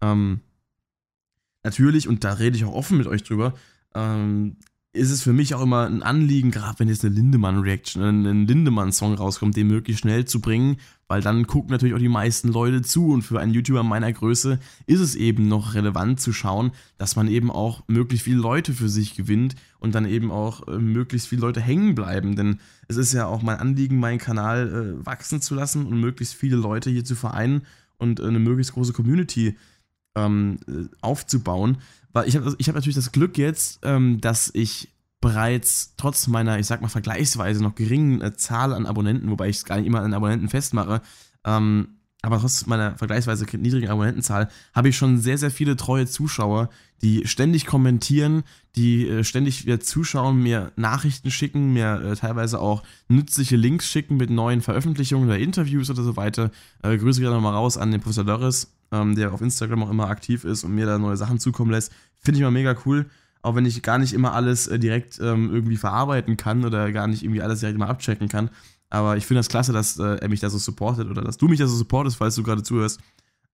Ähm, 0.00 0.40
natürlich, 1.64 2.06
und 2.06 2.22
da 2.22 2.34
rede 2.34 2.56
ich 2.56 2.64
auch 2.64 2.74
offen 2.74 2.98
mit 2.98 3.06
euch 3.06 3.24
drüber, 3.24 3.54
ähm, 3.94 4.56
ist 4.92 5.10
es 5.10 5.22
für 5.22 5.34
mich 5.34 5.54
auch 5.54 5.62
immer 5.62 5.86
ein 5.86 6.02
Anliegen, 6.02 6.50
gerade 6.50 6.78
wenn 6.78 6.88
jetzt 6.88 7.04
eine 7.04 7.14
Lindemann-Reaction, 7.14 8.02
ein 8.02 8.46
Lindemann-Song 8.46 9.14
rauskommt, 9.14 9.54
den 9.54 9.66
möglichst 9.66 10.00
schnell 10.00 10.24
zu 10.24 10.40
bringen, 10.40 10.78
weil 11.08 11.20
dann 11.20 11.46
gucken 11.46 11.70
natürlich 11.70 11.94
auch 11.94 12.00
die 12.00 12.08
meisten 12.08 12.48
Leute 12.48 12.80
zu 12.80 13.12
und 13.12 13.22
für 13.22 13.38
einen 13.38 13.52
YouTuber 13.52 13.82
meiner 13.82 14.10
Größe 14.10 14.58
ist 14.86 15.00
es 15.00 15.14
eben 15.14 15.46
noch 15.46 15.74
relevant 15.74 16.20
zu 16.20 16.32
schauen, 16.32 16.72
dass 16.96 17.16
man 17.16 17.28
eben 17.28 17.50
auch 17.50 17.82
möglichst 17.86 18.24
viele 18.24 18.38
Leute 18.38 18.72
für 18.72 18.88
sich 18.88 19.14
gewinnt 19.14 19.56
und 19.78 19.94
dann 19.94 20.06
eben 20.06 20.30
auch 20.30 20.66
äh, 20.66 20.78
möglichst 20.78 21.28
viele 21.28 21.42
Leute 21.42 21.60
hängen 21.60 21.94
bleiben, 21.94 22.34
denn 22.34 22.58
es 22.88 22.96
ist 22.96 23.12
ja 23.12 23.26
auch 23.26 23.42
mein 23.42 23.58
Anliegen, 23.58 24.00
meinen 24.00 24.18
Kanal 24.18 24.68
äh, 25.00 25.06
wachsen 25.06 25.42
zu 25.42 25.54
lassen 25.54 25.86
und 25.86 26.00
möglichst 26.00 26.34
viele 26.34 26.56
Leute 26.56 26.88
hier 26.88 27.04
zu 27.04 27.14
vereinen 27.14 27.62
und 27.98 28.20
äh, 28.20 28.24
eine 28.24 28.38
möglichst 28.38 28.72
große 28.72 28.94
Community 28.94 29.56
ähm, 30.16 30.58
äh, 30.66 30.84
aufzubauen 31.00 31.78
weil 32.12 32.28
ich 32.28 32.36
habe 32.36 32.54
ich 32.58 32.68
hab 32.68 32.74
natürlich 32.74 32.96
das 32.96 33.12
Glück 33.12 33.38
jetzt, 33.38 33.80
ähm, 33.82 34.20
dass 34.20 34.50
ich 34.52 34.88
bereits 35.20 35.94
trotz 35.96 36.26
meiner, 36.28 36.58
ich 36.58 36.66
sag 36.66 36.80
mal, 36.80 36.88
vergleichsweise 36.88 37.62
noch 37.62 37.74
geringen 37.74 38.20
äh, 38.20 38.34
Zahl 38.34 38.72
an 38.72 38.86
Abonnenten, 38.86 39.30
wobei 39.30 39.48
ich 39.48 39.56
es 39.56 39.64
gar 39.64 39.76
nicht 39.76 39.86
immer 39.86 40.00
an 40.00 40.14
Abonnenten 40.14 40.48
festmache, 40.48 41.02
ähm, 41.44 41.97
aber 42.28 42.40
trotz 42.40 42.66
meiner 42.66 42.94
vergleichsweise 42.94 43.46
niedrigen 43.56 43.88
Abonnentenzahl 43.88 44.50
habe 44.74 44.90
ich 44.90 44.98
schon 44.98 45.18
sehr, 45.18 45.38
sehr 45.38 45.50
viele 45.50 45.76
treue 45.76 46.06
Zuschauer, 46.06 46.68
die 47.00 47.26
ständig 47.26 47.64
kommentieren, 47.64 48.42
die 48.76 49.08
äh, 49.08 49.24
ständig 49.24 49.64
wieder 49.64 49.80
zuschauen, 49.80 50.42
mir 50.42 50.70
Nachrichten 50.76 51.30
schicken, 51.30 51.72
mir 51.72 52.02
äh, 52.02 52.16
teilweise 52.16 52.60
auch 52.60 52.82
nützliche 53.08 53.56
Links 53.56 53.88
schicken 53.88 54.18
mit 54.18 54.28
neuen 54.28 54.60
Veröffentlichungen 54.60 55.26
oder 55.26 55.38
Interviews 55.38 55.88
oder 55.88 56.02
so 56.02 56.18
weiter. 56.18 56.50
Äh, 56.82 56.98
Grüße 56.98 57.22
gerne 57.22 57.36
nochmal 57.36 57.54
raus 57.54 57.78
an 57.78 57.92
den 57.92 58.02
Professor 58.02 58.24
Doris, 58.24 58.74
ähm, 58.92 59.14
der 59.14 59.32
auf 59.32 59.40
Instagram 59.40 59.84
auch 59.84 59.90
immer 59.90 60.10
aktiv 60.10 60.44
ist 60.44 60.64
und 60.64 60.74
mir 60.74 60.84
da 60.84 60.98
neue 60.98 61.16
Sachen 61.16 61.38
zukommen 61.38 61.70
lässt. 61.70 61.92
Finde 62.18 62.36
ich 62.36 62.42
immer 62.42 62.50
mega 62.50 62.76
cool. 62.84 63.06
Auch 63.40 63.54
wenn 63.54 63.64
ich 63.64 63.82
gar 63.82 63.96
nicht 63.96 64.12
immer 64.12 64.34
alles 64.34 64.66
äh, 64.66 64.78
direkt 64.78 65.18
ähm, 65.18 65.50
irgendwie 65.50 65.78
verarbeiten 65.78 66.36
kann 66.36 66.66
oder 66.66 66.92
gar 66.92 67.06
nicht 67.06 67.22
irgendwie 67.22 67.40
alles 67.40 67.60
direkt 67.60 67.76
immer 67.76 67.88
abchecken 67.88 68.28
kann. 68.28 68.50
Aber 68.90 69.16
ich 69.16 69.26
finde 69.26 69.40
das 69.40 69.48
klasse, 69.48 69.72
dass 69.72 69.98
äh, 69.98 70.16
er 70.16 70.28
mich 70.28 70.40
da 70.40 70.50
so 70.50 70.58
supportet 70.58 71.08
oder 71.08 71.22
dass 71.22 71.36
du 71.36 71.48
mich 71.48 71.58
da 71.58 71.66
so 71.66 71.76
supportest, 71.76 72.16
falls 72.16 72.34
du 72.34 72.42
gerade 72.42 72.62
zuhörst. 72.62 73.00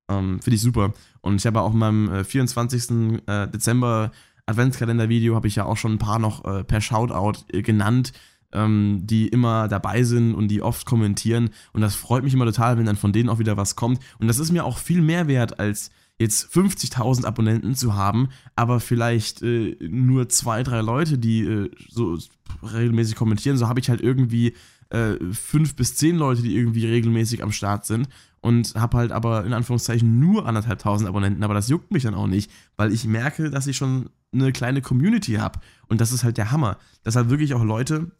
Ähm, 0.08 0.40
finde 0.40 0.56
ich 0.56 0.62
super. 0.62 0.92
Und 1.20 1.36
ich 1.36 1.46
habe 1.46 1.60
auch 1.60 1.72
in 1.72 1.78
meinem 1.78 2.12
äh, 2.12 2.24
24. 2.24 3.20
Äh, 3.26 3.48
Dezember 3.48 4.12
Adventskalender-Video 4.46 5.34
habe 5.34 5.48
ich 5.48 5.56
ja 5.56 5.64
auch 5.64 5.76
schon 5.76 5.92
ein 5.92 5.98
paar 5.98 6.18
noch 6.18 6.44
äh, 6.44 6.64
per 6.64 6.80
Shoutout 6.80 7.44
äh, 7.52 7.62
genannt, 7.62 8.12
ähm, 8.52 9.00
die 9.02 9.28
immer 9.28 9.68
dabei 9.68 10.02
sind 10.02 10.34
und 10.34 10.48
die 10.48 10.62
oft 10.62 10.86
kommentieren. 10.86 11.50
Und 11.72 11.80
das 11.80 11.94
freut 11.94 12.24
mich 12.24 12.34
immer 12.34 12.44
total, 12.44 12.78
wenn 12.78 12.86
dann 12.86 12.96
von 12.96 13.12
denen 13.12 13.28
auch 13.28 13.38
wieder 13.38 13.56
was 13.56 13.76
kommt. 13.76 14.00
Und 14.18 14.28
das 14.28 14.38
ist 14.38 14.52
mir 14.52 14.64
auch 14.64 14.78
viel 14.78 15.00
mehr 15.00 15.28
wert, 15.28 15.58
als 15.58 15.90
jetzt 16.18 16.54
50.000 16.54 17.24
Abonnenten 17.24 17.74
zu 17.74 17.94
haben, 17.94 18.28
aber 18.54 18.78
vielleicht 18.78 19.42
äh, 19.42 19.76
nur 19.80 20.28
zwei, 20.28 20.62
drei 20.62 20.80
Leute, 20.80 21.18
die 21.18 21.42
äh, 21.42 21.70
so 21.88 22.18
regelmäßig 22.62 23.16
kommentieren. 23.16 23.56
So 23.56 23.68
habe 23.68 23.80
ich 23.80 23.90
halt 23.90 24.00
irgendwie 24.00 24.54
äh, 24.90 25.14
fünf 25.32 25.76
bis 25.76 25.94
zehn 25.96 26.16
Leute, 26.16 26.42
die 26.42 26.56
irgendwie 26.56 26.86
regelmäßig 26.86 27.42
am 27.42 27.52
Start 27.52 27.86
sind 27.86 28.08
und 28.40 28.74
habe 28.74 28.98
halt 28.98 29.12
aber 29.12 29.44
in 29.44 29.52
Anführungszeichen 29.52 30.18
nur 30.18 30.46
anderthalb 30.46 30.78
tausend 30.78 31.08
Abonnenten, 31.08 31.42
aber 31.44 31.54
das 31.54 31.68
juckt 31.68 31.90
mich 31.90 32.02
dann 32.02 32.14
auch 32.14 32.26
nicht, 32.26 32.50
weil 32.76 32.92
ich 32.92 33.04
merke, 33.04 33.50
dass 33.50 33.66
ich 33.66 33.76
schon 33.76 34.10
eine 34.32 34.52
kleine 34.52 34.82
Community 34.82 35.34
habe 35.34 35.60
und 35.88 36.00
das 36.00 36.12
ist 36.12 36.24
halt 36.24 36.36
der 36.36 36.50
Hammer, 36.50 36.78
dass 37.02 37.16
halt 37.16 37.30
wirklich 37.30 37.54
auch 37.54 37.64
Leute 37.64 38.10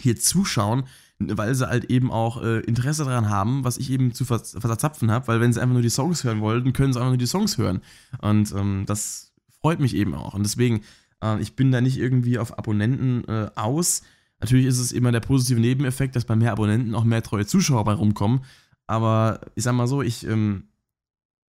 hier 0.00 0.16
zuschauen, 0.16 0.84
weil 1.18 1.54
sie 1.54 1.68
halt 1.68 1.84
eben 1.86 2.10
auch 2.10 2.42
äh, 2.42 2.60
Interesse 2.60 3.04
daran 3.04 3.28
haben, 3.28 3.64
was 3.64 3.76
ich 3.76 3.90
eben 3.90 4.12
zu 4.12 4.24
verzapfen 4.24 5.10
habe, 5.10 5.28
weil 5.28 5.40
wenn 5.40 5.52
sie 5.52 5.60
einfach 5.60 5.74
nur 5.74 5.82
die 5.82 5.90
Songs 5.90 6.24
hören 6.24 6.40
wollten, 6.40 6.72
können 6.72 6.92
sie 6.92 6.98
einfach 6.98 7.10
nur 7.10 7.18
die 7.18 7.26
Songs 7.26 7.58
hören. 7.58 7.80
Und 8.20 8.52
ähm, 8.52 8.84
das 8.86 9.32
freut 9.60 9.80
mich 9.80 9.94
eben 9.94 10.14
auch. 10.14 10.34
Und 10.34 10.42
deswegen, 10.42 10.82
äh, 11.22 11.40
ich 11.40 11.54
bin 11.54 11.70
da 11.70 11.80
nicht 11.80 11.98
irgendwie 11.98 12.38
auf 12.38 12.58
Abonnenten 12.58 13.24
äh, 13.28 13.50
aus. 13.54 14.02
Natürlich 14.44 14.66
ist 14.66 14.78
es 14.78 14.92
immer 14.92 15.10
der 15.10 15.20
positive 15.20 15.58
Nebeneffekt, 15.58 16.14
dass 16.16 16.26
bei 16.26 16.36
mehr 16.36 16.52
Abonnenten 16.52 16.94
auch 16.94 17.04
mehr 17.04 17.22
treue 17.22 17.46
Zuschauer 17.46 17.82
bei 17.84 17.94
rumkommen. 17.94 18.40
Aber 18.86 19.40
ich 19.54 19.64
sag 19.64 19.72
mal 19.72 19.86
so, 19.86 20.02
ich 20.02 20.26
ähm, 20.26 20.64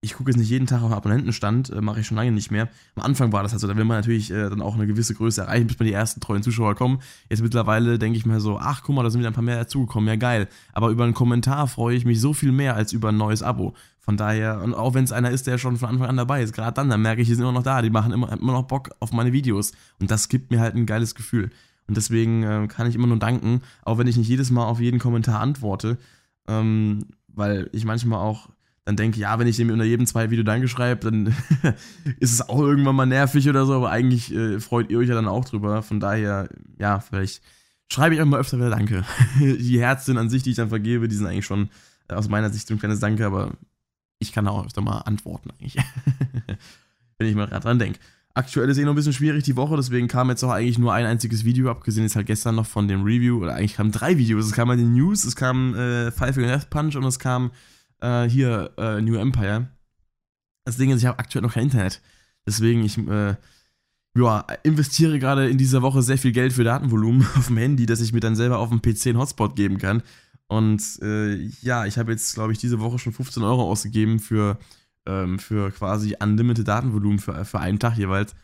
ich 0.01 0.15
gucke 0.15 0.31
jetzt 0.31 0.39
nicht 0.39 0.49
jeden 0.49 0.67
Tag 0.67 0.83
auf 0.83 0.93
Abonnentenstand, 0.93 1.71
äh, 1.71 1.83
mache 1.83 2.01
ich 2.01 2.07
schon 2.07 2.17
lange 2.17 2.33
nicht 2.33 2.51
mehr. 2.51 2.69
Am 2.95 3.03
Anfang 3.03 3.33
war 3.33 3.43
das 3.43 3.53
halt 3.53 3.61
so, 3.61 3.67
da 3.67 3.77
will 3.77 3.85
man 3.85 3.99
natürlich 3.99 4.31
äh, 4.31 4.49
dann 4.49 4.63
auch 4.63 4.75
eine 4.75 4.87
gewisse 4.87 5.15
Größe 5.15 5.43
erreichen, 5.43 5.67
bis 5.67 5.79
man 5.79 5.87
die 5.87 5.93
ersten 5.93 6.21
treuen 6.21 6.43
Zuschauer 6.43 6.77
kommen. 6.77 7.01
Jetzt 7.29 7.43
mittlerweile 7.43 7.99
denke 7.99 8.17
ich 8.17 8.25
mir 8.25 8.41
so, 8.41 8.59
ach 8.59 8.83
guck 8.83 8.95
mal, 8.95 9.03
da 9.03 9.11
sind 9.11 9.21
wieder 9.21 9.31
ein 9.31 9.35
paar 9.35 9.43
mehr 9.43 9.59
dazugekommen, 9.59 10.09
ja 10.09 10.17
geil. 10.17 10.49
Aber 10.73 10.91
über 10.91 11.05
einen 11.05 11.15
Kommentar 11.15 11.67
freue 11.67 11.97
ich 11.97 12.07
mich 12.07 12.21
so 12.21 12.33
viel 12.33 12.53
mehr 12.53 12.77
als 12.77 12.93
über 12.93 13.09
ein 13.09 13.17
neues 13.17 13.43
Abo. 13.43 13.75
Von 13.99 14.17
daher, 14.17 14.63
und 14.63 14.73
auch 14.73 14.95
wenn 14.95 15.05
es 15.05 15.13
einer 15.13 15.31
ist, 15.31 15.47
der 15.47 15.59
schon 15.59 15.77
von 15.77 15.89
Anfang 15.89 16.09
an 16.09 16.17
dabei 16.17 16.43
ist, 16.43 16.55
gerade 16.55 16.73
dann, 16.73 16.89
dann 16.89 17.03
merke 17.03 17.21
ich, 17.21 17.29
die 17.29 17.35
sind 17.35 17.43
immer 17.43 17.53
noch 17.53 17.65
da, 17.65 17.83
die 17.83 17.91
machen 17.91 18.13
immer, 18.13 18.33
immer 18.33 18.53
noch 18.53 18.63
Bock 18.63 18.91
auf 19.01 19.13
meine 19.13 19.33
Videos. 19.33 19.73
Und 20.01 20.11
das 20.11 20.29
gibt 20.29 20.51
mir 20.51 20.61
halt 20.61 20.77
ein 20.77 20.87
geiles 20.87 21.15
Gefühl. 21.15 21.51
Und 21.89 21.97
deswegen 21.97 22.43
äh, 22.43 22.69
kann 22.69 22.87
ich 22.87 22.95
immer 22.95 23.07
nur 23.07 23.19
danken, 23.19 23.63
auch 23.83 23.99
wenn 23.99 24.07
ich 24.07 24.17
nicht 24.17 24.29
jedes 24.29 24.51
Mal 24.51 24.67
auf 24.67 24.81
jeden 24.81 24.99
Kommentar 24.99 25.41
antworte, 25.41 25.99
ähm, 26.47 27.07
weil 27.29 27.71
ich 27.73 27.85
manchmal 27.85 28.21
auch 28.21 28.51
dann 28.85 28.97
denke, 28.97 29.21
ja, 29.21 29.39
wenn 29.39 29.47
ich 29.47 29.57
dem 29.57 29.71
unter 29.71 29.85
jedem 29.85 30.07
zwei 30.07 30.31
Video 30.31 30.45
Danke 30.45 30.69
schreibe, 30.69 31.11
dann 31.11 31.27
ist 32.21 32.33
es 32.33 32.49
auch 32.49 32.61
irgendwann 32.61 32.97
mal 32.97 33.07
nervig 33.07 33.49
oder 33.49 33.67
so, 33.67 33.75
aber 33.75 33.91
eigentlich 33.91 34.35
äh, 34.35 34.61
freut 34.61 34.91
ihr 34.91 34.99
euch 34.99 35.09
ja 35.09 35.15
dann 35.15 35.29
auch 35.29 35.45
drüber. 35.45 35.83
Von 35.83 36.01
daher, 36.01 36.49
ja, 36.79 37.01
vielleicht 37.01 37.43
schreibe 37.91 38.15
ich 38.15 38.21
einfach 38.21 38.33
mal 38.33 38.41
öfter 38.41 38.59
wieder 38.59 38.71
Danke. 38.71 39.05
die 39.41 39.81
Herzen 39.81 40.17
an 40.17 40.31
sich, 40.31 40.43
die 40.43 40.51
ich 40.51 40.57
dann 40.57 40.71
vergebe, 40.71 41.09
die 41.09 41.17
sind 41.17 41.27
eigentlich 41.27 41.47
schon 41.47 41.69
äh, 42.09 42.15
aus 42.15 42.29
meiner 42.29 42.51
Sicht 42.51 42.71
ein 42.71 42.79
kleines 42.79 43.01
Danke, 43.01 43.27
aber 43.27 43.53
ich 44.21 44.33
kann 44.33 44.49
auch 44.49 44.65
öfter 44.65 44.81
mal 44.81 44.99
antworten 45.01 45.51
eigentlich. 45.51 45.77
wenn 47.19 47.27
ich 47.27 47.35
mal 47.35 47.47
dran 47.47 47.79
denke. 47.79 47.99
Aktuell 48.35 48.69
ist 48.69 48.79
eh 48.79 48.85
noch 48.85 48.93
ein 48.93 48.97
bisschen 48.97 49.13
schwierig 49.13 49.43
die 49.45 49.57
Woche, 49.57 49.77
deswegen 49.77 50.07
kam 50.07 50.29
jetzt 50.31 50.45
auch 50.45 50.51
eigentlich 50.51 50.79
nur 50.79 50.93
ein 50.93 51.07
einziges 51.07 51.45
Video, 51.45 51.71
abgesehen 51.71 52.05
jetzt 52.05 52.15
halt 52.15 52.27
gestern 52.27 52.55
noch 52.55 52.67
von 52.67 52.87
dem 52.87 53.03
Review, 53.03 53.43
oder 53.43 53.55
eigentlich 53.55 53.75
kamen 53.75 53.91
drei 53.91 54.17
Videos. 54.17 54.47
Es 54.47 54.53
kam 54.53 54.69
mal 54.69 54.77
die 54.77 54.85
News, 54.85 55.25
es 55.25 55.35
kam 55.35 55.75
äh, 55.75 56.13
Five 56.13 56.35
Finger 56.35 56.49
Death 56.49 56.71
Punch 56.71 56.95
und 56.95 57.05
es 57.05 57.19
kam 57.19 57.51
äh, 58.01 58.29
hier 58.29 58.71
äh, 58.79 59.01
New 59.01 59.17
Empire. 59.17 59.69
Das 60.65 60.77
Ding 60.77 60.91
ist, 60.91 61.01
ich 61.01 61.07
habe 61.07 61.19
aktuell 61.19 61.43
noch 61.43 61.55
kein 61.55 61.65
Internet. 61.65 62.01
Deswegen, 62.47 62.85
ich 62.85 62.97
äh, 62.99 63.35
ja, 64.17 64.41
investiere 64.63 65.19
gerade 65.19 65.49
in 65.49 65.59
dieser 65.59 65.83
Woche 65.83 66.03
sehr 66.03 66.19
viel 66.19 66.33
Geld 66.33 66.53
für 66.53 66.65
Datenvolumen 66.65 67.27
auf 67.37 67.49
dem 67.49 67.57
Handy, 67.57 67.87
dass 67.87 68.01
ich 68.01 68.13
mir 68.13 68.21
dann 68.21 68.37
selber 68.37 68.59
auf 68.59 68.69
dem 68.69 68.83
PC 68.83 69.09
einen 69.09 69.19
Hotspot 69.19 69.57
geben 69.57 69.79
kann. 69.79 70.03
Und 70.47 70.83
äh, 71.03 71.35
ja, 71.63 71.87
ich 71.87 71.99
habe 71.99 72.13
jetzt, 72.13 72.35
glaube 72.35 72.53
ich, 72.53 72.59
diese 72.59 72.81
Woche 72.81 72.99
schon 72.99 73.13
15 73.13 73.43
Euro 73.43 73.63
ausgegeben 73.71 74.19
für, 74.19 74.59
ähm, 75.09 75.39
für 75.39 75.71
quasi 75.71 76.15
unlimited 76.21 76.69
Datenvolumen 76.69 77.19
für, 77.19 77.45
für 77.45 77.61
einen 77.61 77.79
Tag 77.79 77.97
jeweils. 77.97 78.35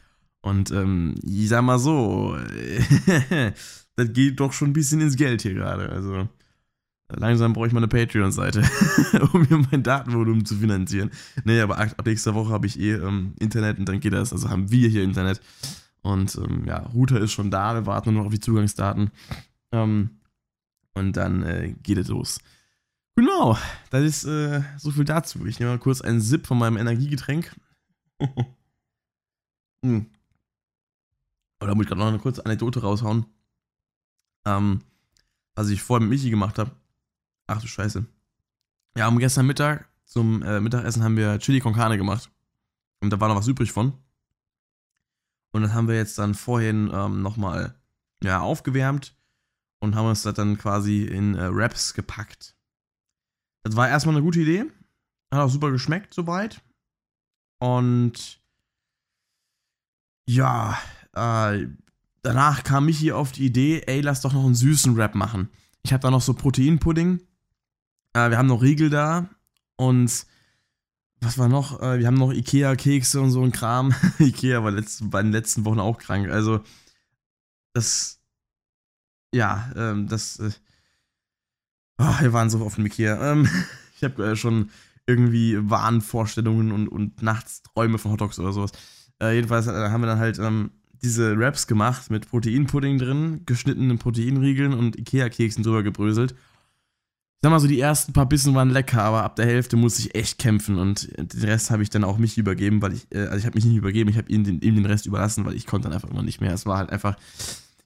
Und 0.41 0.71
ähm, 0.73 1.15
ich 1.23 1.49
sag 1.49 1.63
mal 1.63 1.79
so, 1.79 2.37
das 3.97 4.13
geht 4.13 4.41
doch 4.41 4.53
schon 4.53 4.71
ein 4.71 4.75
bisschen 4.75 5.01
ins 5.01 5.17
Geld 5.17 5.43
hier 5.43 5.55
gerade. 5.55 5.89
Also 5.91 6.29
Langsam 7.09 7.53
brauche 7.53 7.67
ich 7.67 7.73
mal 7.73 7.81
eine 7.81 7.89
Patreon-Seite, 7.89 8.63
um 9.33 9.47
mir 9.49 9.67
mein 9.71 9.83
Datenvolumen 9.83 10.47
zu 10.47 10.57
finanzieren. 10.57 11.11
Nee, 11.45 11.61
aber 11.61 11.79
ab 11.79 12.07
nächster 12.07 12.35
Woche 12.35 12.53
habe 12.53 12.67
ich 12.67 12.81
eh 12.81 12.95
ähm, 12.95 13.35
Internet 13.39 13.79
und 13.79 13.89
dann 13.89 14.01
geht 14.01 14.15
das. 14.15 14.33
Also 14.33 14.49
haben 14.49 14.71
wir 14.71 14.89
hier 14.89 15.03
Internet. 15.03 15.41
Und 16.03 16.35
ähm, 16.37 16.65
ja, 16.67 16.79
Router 16.79 17.21
ist 17.21 17.33
schon 17.33 17.51
da, 17.51 17.75
wir 17.75 17.87
warten 17.87 18.13
nur 18.13 18.23
noch 18.23 18.27
auf 18.29 18.35
die 18.35 18.41
Zugangsdaten. 18.41 19.11
Ähm, 19.73 20.11
und 20.95 21.17
dann 21.17 21.43
äh, 21.43 21.75
geht 21.83 21.99
es 21.99 22.09
los. 22.09 22.39
Genau, 23.17 23.57
das 23.91 24.03
ist 24.03 24.25
äh, 24.25 24.63
so 24.77 24.91
viel 24.91 25.05
dazu. 25.05 25.47
Ich 25.47 25.61
nehme 25.61 25.73
mal 25.73 25.79
kurz 25.79 26.01
einen 26.01 26.21
Sip 26.21 26.47
von 26.47 26.59
meinem 26.59 26.77
Energiegetränk. 26.77 27.55
hm. 29.85 30.11
Oder 31.63 31.75
muss 31.75 31.85
ich 31.85 31.89
gerade 31.89 32.01
noch 32.01 32.09
eine 32.09 32.19
kurze 32.19 32.45
Anekdote 32.45 32.81
raushauen. 32.81 33.27
Ähm, 34.45 34.81
was 35.55 35.69
ich 35.69 35.83
vorher 35.83 36.07
mit 36.07 36.11
Michi 36.11 36.31
gemacht 36.31 36.59
habe. 36.59 36.73
Ach 37.47 37.61
du 37.61 37.69
Scheiße. 37.69 38.05
Ja, 38.97 39.09
um 39.09 39.19
gestern 39.19 39.47
Mittag 39.47 39.89
zum 40.05 40.43
äh, 40.43 40.61
Mittagessen 40.61 41.03
haben 41.03 41.17
wir 41.17 41.39
Chili 41.39 41.61
con 41.61 41.75
Carne 41.75 41.97
gemacht. 41.97 42.31
Und 43.01 43.11
da 43.11 43.21
war 43.21 43.29
noch 43.29 43.37
was 43.37 43.49
übrig 43.49 43.73
von. 43.73 43.93
Und 45.53 45.63
das 45.63 45.73
haben 45.73 45.89
wir 45.89 45.95
jetzt 45.95 46.19
dann 46.19 46.35
vorhin 46.35 46.91
ähm, 46.93 47.23
nochmal 47.23 47.75
ja, 48.23 48.41
aufgewärmt 48.41 49.17
und 49.79 49.95
haben 49.95 50.09
uns 50.09 50.23
das 50.23 50.35
dann 50.35 50.59
quasi 50.59 51.05
in 51.05 51.37
äh, 51.37 51.55
Wraps 51.55 51.95
gepackt. 51.95 52.57
Das 53.65 53.75
war 53.77 53.89
erstmal 53.89 54.15
eine 54.15 54.25
gute 54.25 54.41
Idee. 54.41 54.67
Hat 55.33 55.41
auch 55.41 55.51
super 55.51 55.71
geschmeckt 55.73 56.15
soweit. 56.15 56.63
Und 57.59 58.41
ja, 60.27 60.79
äh, 61.13 61.67
danach 62.23 62.63
kam 62.63 62.87
Michi 62.87 63.13
auf 63.13 63.33
die 63.33 63.47
Idee, 63.47 63.83
ey, 63.87 64.01
lass 64.01 64.21
doch 64.21 64.33
noch 64.33 64.45
einen 64.45 64.55
süßen 64.55 64.97
Wrap 64.97 65.15
machen. 65.15 65.51
Ich 65.83 65.93
habe 65.93 66.03
da 66.03 66.11
noch 66.11 66.23
so 66.23 66.35
Proteinpudding 66.35 67.21
äh, 68.15 68.31
wir 68.31 68.39
haben 68.39 68.47
noch 68.49 68.63
Riegel 68.63 68.89
da 68.91 69.29
und 69.77 70.27
was 71.21 71.39
war 71.39 71.49
noch? 71.49 71.81
Äh, 71.83 71.99
wir 71.99 72.07
haben 72.07 72.17
noch 72.17 72.33
Ikea-Kekse 72.33 73.21
und 73.21 73.31
so 73.31 73.43
ein 73.43 73.53
Kram. 73.53 73.95
Ikea 74.19 74.63
war 74.63 74.71
letzt, 74.71 75.11
bei 75.11 75.23
den 75.23 75.33
letzten 75.33 75.65
Wochen 75.65 75.81
auch 75.81 75.99
krank. 75.99 76.29
Also, 76.31 76.63
das, 77.73 78.21
ja, 79.35 79.71
ähm, 79.75 80.07
das, 80.07 80.39
äh, 80.39 80.51
oh, 81.99 82.21
wir 82.21 82.33
waren 82.33 82.51
so 82.51 82.61
oft 82.65 82.79
im 82.79 82.87
Ikea. 82.87 83.33
Ähm, 83.33 83.49
ich 83.97 84.05
habe 84.05 84.25
äh, 84.25 84.37
schon 84.37 84.71
irgendwie 85.07 85.59
Wahnvorstellungen 85.59 86.73
und, 86.73 86.89
und 86.89 87.23
Nachtsträume 87.23 87.99
von 87.99 88.13
Hotdogs 88.13 88.39
oder 88.39 88.53
sowas. 88.53 88.73
Äh, 89.23 89.35
jedenfalls 89.35 89.67
äh, 89.67 89.71
haben 89.71 90.01
wir 90.01 90.07
dann 90.07 90.19
halt 90.19 90.39
ähm, 90.39 90.71
diese 91.03 91.39
Wraps 91.39 91.67
gemacht 91.67 92.11
mit 92.11 92.29
Proteinpudding 92.29 92.99
drin, 92.99 93.43
geschnittenen 93.45 93.99
Proteinriegeln 93.99 94.73
und 94.73 94.99
Ikea-Keksen 94.99 95.63
drüber 95.63 95.83
gebröselt. 95.83 96.33
Ich 96.33 97.47
sag 97.47 97.51
mal 97.51 97.61
so, 97.61 97.69
die 97.69 97.79
ersten 97.79 98.15
paar 98.15 98.27
Bissen 98.27 98.55
waren 98.55 98.71
lecker, 98.71 99.03
aber 99.03 99.23
ab 99.23 99.37
der 99.37 99.45
Hälfte 99.45 99.77
musste 99.77 100.01
ich 100.01 100.15
echt 100.15 100.39
kämpfen 100.39 100.79
und 100.79 101.11
den 101.19 101.45
Rest 101.45 101.71
habe 101.71 101.83
ich 101.83 101.91
dann 101.91 102.03
auch 102.03 102.17
mich 102.17 102.39
übergeben, 102.39 102.81
weil 102.81 102.95
ich, 102.95 103.07
äh, 103.11 103.27
also 103.27 103.37
ich 103.37 103.45
habe 103.45 103.57
mich 103.57 103.67
nicht 103.67 103.77
übergeben, 103.77 104.09
ich 104.09 104.17
habe 104.17 104.31
ihm 104.31 104.45
den, 104.45 104.61
ihm 104.61 104.77
den 104.77 104.87
Rest 104.87 105.05
überlassen, 105.05 105.45
weil 105.45 105.55
ich 105.55 105.67
konnte 105.67 105.89
dann 105.89 105.95
einfach 105.95 106.09
immer 106.09 106.23
nicht 106.23 106.41
mehr. 106.41 106.55
Es 106.55 106.65
war 106.65 106.79
halt 106.79 106.89
einfach, 106.89 107.17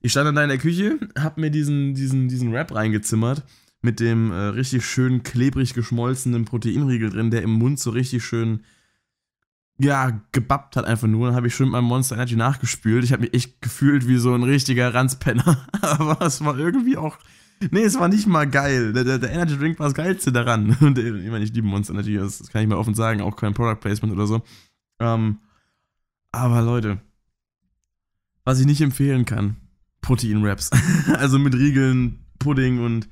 ich 0.00 0.12
stand 0.12 0.28
dann 0.28 0.36
da 0.36 0.44
in 0.44 0.50
der 0.50 0.58
Küche, 0.58 1.00
hab 1.18 1.38
mir 1.38 1.50
diesen, 1.50 1.94
diesen, 1.94 2.28
diesen 2.28 2.52
Wrap 2.52 2.72
reingezimmert 2.72 3.42
mit 3.80 4.00
dem 4.00 4.32
äh, 4.32 4.34
richtig 4.34 4.84
schön 4.84 5.22
klebrig 5.22 5.74
geschmolzenen 5.74 6.44
Proteinriegel 6.44 7.10
drin, 7.10 7.30
der 7.30 7.42
im 7.42 7.52
Mund 7.52 7.78
so 7.78 7.90
richtig 7.90 8.24
schön 8.24 8.64
ja, 9.80 10.20
gebappt 10.32 10.76
hat 10.76 10.84
einfach 10.84 11.06
nur. 11.06 11.28
Dann 11.28 11.36
habe 11.36 11.46
ich 11.46 11.54
schön 11.54 11.66
mit 11.66 11.72
meinem 11.72 11.84
Monster 11.84 12.16
Energy 12.16 12.36
nachgespült. 12.36 13.04
Ich 13.04 13.12
habe 13.12 13.22
mich 13.22 13.34
echt 13.34 13.62
gefühlt 13.62 14.08
wie 14.08 14.16
so 14.16 14.34
ein 14.34 14.42
richtiger 14.42 14.92
Ranzpenner. 14.92 15.68
Aber 15.80 16.20
es 16.22 16.44
war 16.44 16.58
irgendwie 16.58 16.96
auch. 16.96 17.16
Nee, 17.70 17.82
es 17.82 17.98
war 17.98 18.08
nicht 18.08 18.26
mal 18.26 18.48
geil. 18.48 18.92
Der, 18.92 19.04
der, 19.04 19.18
der 19.18 19.30
Energy 19.30 19.56
Drink 19.56 19.78
war 19.78 19.86
das 19.86 19.94
Geilste 19.94 20.32
daran. 20.32 20.76
Und 20.80 20.98
äh, 20.98 21.16
ich 21.16 21.30
meine, 21.30 21.44
ich 21.44 21.52
liebe 21.52 21.66
Monster 21.66 21.94
Energy, 21.94 22.16
das 22.16 22.48
kann 22.50 22.62
ich 22.62 22.68
mal 22.68 22.76
offen 22.76 22.94
sagen. 22.94 23.20
Auch 23.20 23.36
kein 23.36 23.54
Product 23.54 23.80
Placement 23.80 24.12
oder 24.12 24.26
so. 24.26 24.42
Ähm, 24.98 25.38
aber 26.32 26.60
Leute, 26.62 27.00
was 28.44 28.58
ich 28.58 28.66
nicht 28.66 28.80
empfehlen 28.80 29.24
kann: 29.26 29.56
Protein-Wraps. 30.00 30.70
also 31.14 31.38
mit 31.38 31.54
Riegeln, 31.54 32.26
Pudding 32.40 32.84
und 32.84 33.08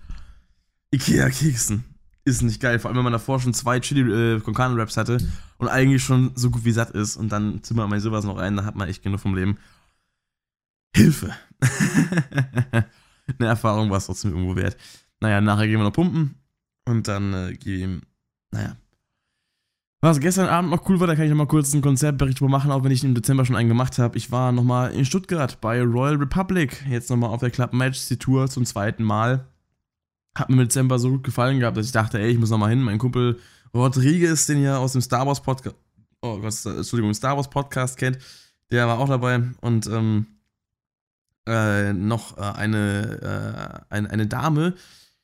Ikea-Keksen 0.92 1.84
ist 2.26 2.42
nicht 2.42 2.60
geil. 2.60 2.78
Vor 2.78 2.90
allem, 2.90 2.98
wenn 2.98 3.04
man 3.04 3.12
davor 3.12 3.40
schon 3.40 3.54
zwei 3.54 3.80
Chili 3.80 4.02
äh, 4.02 4.40
Raps 4.44 4.96
hatte 4.96 5.18
und 5.58 5.68
eigentlich 5.68 6.02
schon 6.02 6.32
so 6.34 6.50
gut 6.50 6.64
wie 6.64 6.72
satt 6.72 6.90
ist 6.90 7.16
und 7.16 7.30
dann 7.30 7.62
zimmert 7.62 7.88
man 7.88 8.00
sowas 8.00 8.24
noch 8.24 8.36
rein, 8.36 8.56
dann 8.56 8.66
hat 8.66 8.76
man 8.76 8.88
echt 8.88 9.02
genug 9.02 9.20
vom 9.20 9.34
Leben. 9.34 9.58
Hilfe. 10.94 11.32
Eine 13.38 13.46
Erfahrung 13.48 13.90
war 13.90 13.98
es 13.98 14.06
trotzdem 14.06 14.32
irgendwo 14.32 14.56
wert. 14.56 14.76
Naja, 15.20 15.40
nachher 15.40 15.66
gehen 15.66 15.78
wir 15.78 15.84
noch 15.84 15.92
pumpen 15.92 16.34
und 16.84 17.08
dann 17.08 17.32
äh, 17.32 17.52
gehen, 17.54 18.02
naja. 18.50 18.76
Was 20.02 20.20
gestern 20.20 20.48
Abend 20.48 20.70
noch 20.70 20.88
cool 20.88 21.00
war, 21.00 21.06
da 21.06 21.14
kann 21.14 21.24
ich 21.24 21.30
noch 21.30 21.38
mal 21.38 21.46
kurz 21.46 21.72
einen 21.72 21.82
Konzertbericht 21.82 22.38
drüber 22.38 22.50
machen, 22.50 22.70
auch 22.70 22.84
wenn 22.84 22.92
ich 22.92 23.02
im 23.02 23.14
Dezember 23.14 23.44
schon 23.44 23.56
einen 23.56 23.68
gemacht 23.68 23.98
habe. 23.98 24.16
Ich 24.18 24.30
war 24.30 24.52
nochmal 24.52 24.92
in 24.92 25.04
Stuttgart 25.04 25.60
bei 25.60 25.82
Royal 25.82 26.16
Republic, 26.16 26.84
jetzt 26.88 27.08
nochmal 27.10 27.30
auf 27.30 27.40
der 27.40 27.50
Club 27.50 27.72
Majesty 27.72 28.16
Tour 28.16 28.48
zum 28.48 28.64
zweiten 28.66 29.02
Mal 29.02 29.46
hat 30.36 30.50
mir 30.50 30.56
im 30.56 30.68
Dezember 30.68 30.98
so 30.98 31.10
gut 31.10 31.24
gefallen 31.24 31.60
gehabt, 31.60 31.76
dass 31.76 31.86
ich 31.86 31.92
dachte, 31.92 32.18
ey, 32.20 32.30
ich 32.30 32.38
muss 32.38 32.50
nochmal 32.50 32.70
hin. 32.70 32.82
Mein 32.82 32.98
Kumpel 32.98 33.38
Rodriguez, 33.74 34.46
den 34.46 34.62
ihr 34.62 34.78
aus 34.78 34.92
dem 34.92 35.00
Star 35.00 35.26
Wars 35.26 35.42
Podcast, 35.42 35.76
oh 36.22 36.38
Gott, 36.38 36.54
Entschuldigung, 36.66 37.14
Star 37.14 37.36
Wars 37.36 37.50
Podcast 37.50 37.96
kennt, 37.96 38.18
der 38.70 38.86
war 38.86 38.98
auch 38.98 39.08
dabei 39.08 39.42
und 39.60 39.86
ähm, 39.86 40.26
äh, 41.46 41.92
noch 41.92 42.36
äh, 42.36 42.42
eine, 42.42 43.84
äh, 43.90 43.94
eine, 43.94 44.10
eine 44.10 44.26
Dame, 44.26 44.74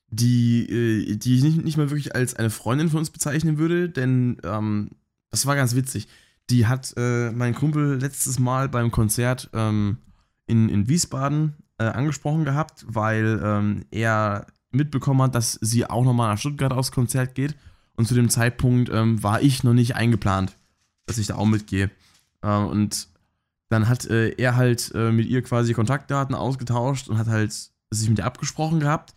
die, 0.09 0.69
äh, 0.69 1.17
die 1.17 1.37
ich 1.37 1.43
nicht, 1.43 1.65
nicht 1.65 1.77
mal 1.77 1.91
wirklich 1.91 2.15
als 2.15 2.35
eine 2.35 2.51
Freundin 2.51 2.89
von 2.89 3.01
uns 3.01 3.11
bezeichnen 3.11 3.59
würde, 3.59 3.89
denn 3.89 4.39
ähm, 4.45 4.91
das 5.31 5.47
war 5.47 5.57
ganz 5.57 5.75
witzig. 5.75 6.09
Die 6.51 6.67
hat 6.67 6.95
äh, 6.97 7.31
mein 7.33 7.55
Kumpel 7.55 7.99
letztes 8.01 8.39
Mal 8.39 8.69
beim 8.69 8.91
Konzert 8.91 9.51
ähm, 9.53 9.99
in, 10.47 10.69
in 10.69 10.89
Wiesbaden 10.89 11.55
äh, 11.79 11.85
angesprochen 11.85 12.45
gehabt, 12.45 12.85
weil 12.87 13.41
ähm, 13.43 13.85
er 13.91 14.47
mitbekommen 14.75 15.23
hat, 15.23 15.35
dass 15.35 15.59
sie 15.61 15.89
auch 15.89 16.05
nochmal 16.05 16.31
nach 16.31 16.39
Stuttgart 16.39 16.73
aufs 16.73 16.93
Konzert 16.93 17.35
geht. 17.35 17.57
Und 17.95 18.07
zu 18.07 18.15
dem 18.15 18.31
Zeitpunkt 18.31 18.91
ähm, 18.93 19.23
war 19.23 19.43
ich 19.43 19.65
noch 19.65 19.75
nicht 19.75 19.97
eingeplant, 19.97 20.57
dass 21.07 21.19
ich 21.19 21.27
da 21.27 21.37
auch 21.37 21.47
mitgehe. 21.47 21.91
Äh, 22.43 22.57
und 22.57 23.09
dann 23.69 23.89
hat 23.89 24.07
äh, 24.07 24.31
er 24.31 24.57
halt 24.57 24.93
äh, 24.95 25.13
mit 25.13 25.27
ihr 25.27 25.43
quasi 25.43 25.73
Kontaktdaten 25.75 26.35
ausgetauscht 26.35 27.09
und 27.09 27.19
hat 27.19 27.29
halt 27.29 27.53
sich 27.91 28.09
mit 28.09 28.19
ihr 28.19 28.27
abgesprochen 28.27 28.81
gehabt. 28.81 29.15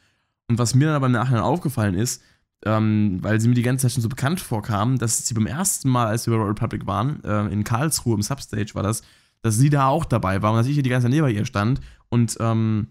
Und 0.48 0.60
was 0.60 0.76
mir 0.76 0.88
dann 0.88 0.96
aber 0.96 1.08
im 1.08 1.12
Nachhinein 1.14 1.44
aufgefallen 1.44 1.96
ist, 1.96 2.22
ähm, 2.66 3.20
weil 3.22 3.40
sie 3.40 3.48
mir 3.48 3.56
die 3.56 3.62
ganze 3.62 3.84
Zeit 3.84 3.94
schon 3.94 4.04
so 4.04 4.10
bekannt 4.10 4.40
vorkam, 4.40 4.98
dass 4.98 5.28
sie 5.28 5.34
beim 5.34 5.48
ersten 5.48 5.90
Mal, 5.90 6.08
als 6.08 6.26
wir 6.26 6.32
bei 6.32 6.38
Royal 6.38 6.50
Republic 6.50 6.86
waren, 6.88 7.24
äh, 7.24 7.48
in 7.48 7.64
Karlsruhe 7.64 8.16
im 8.16 8.22
Substage 8.22 8.76
war 8.76 8.84
das, 8.84 9.04
dass 9.42 9.58
sie 9.58 9.70
da 9.70 9.88
auch 9.88 10.06
dabei 10.06 10.42
war 10.42 10.52
und 10.52 10.58
dass 10.58 10.68
ich 10.68 10.74
hier 10.74 10.84
die 10.84 10.90
ganze 10.90 11.06
Zeit 11.06 11.12
neben 11.12 11.28
ihr 11.28 11.46
stand. 11.46 11.80
Und 12.10 12.38
ähm, 12.40 12.88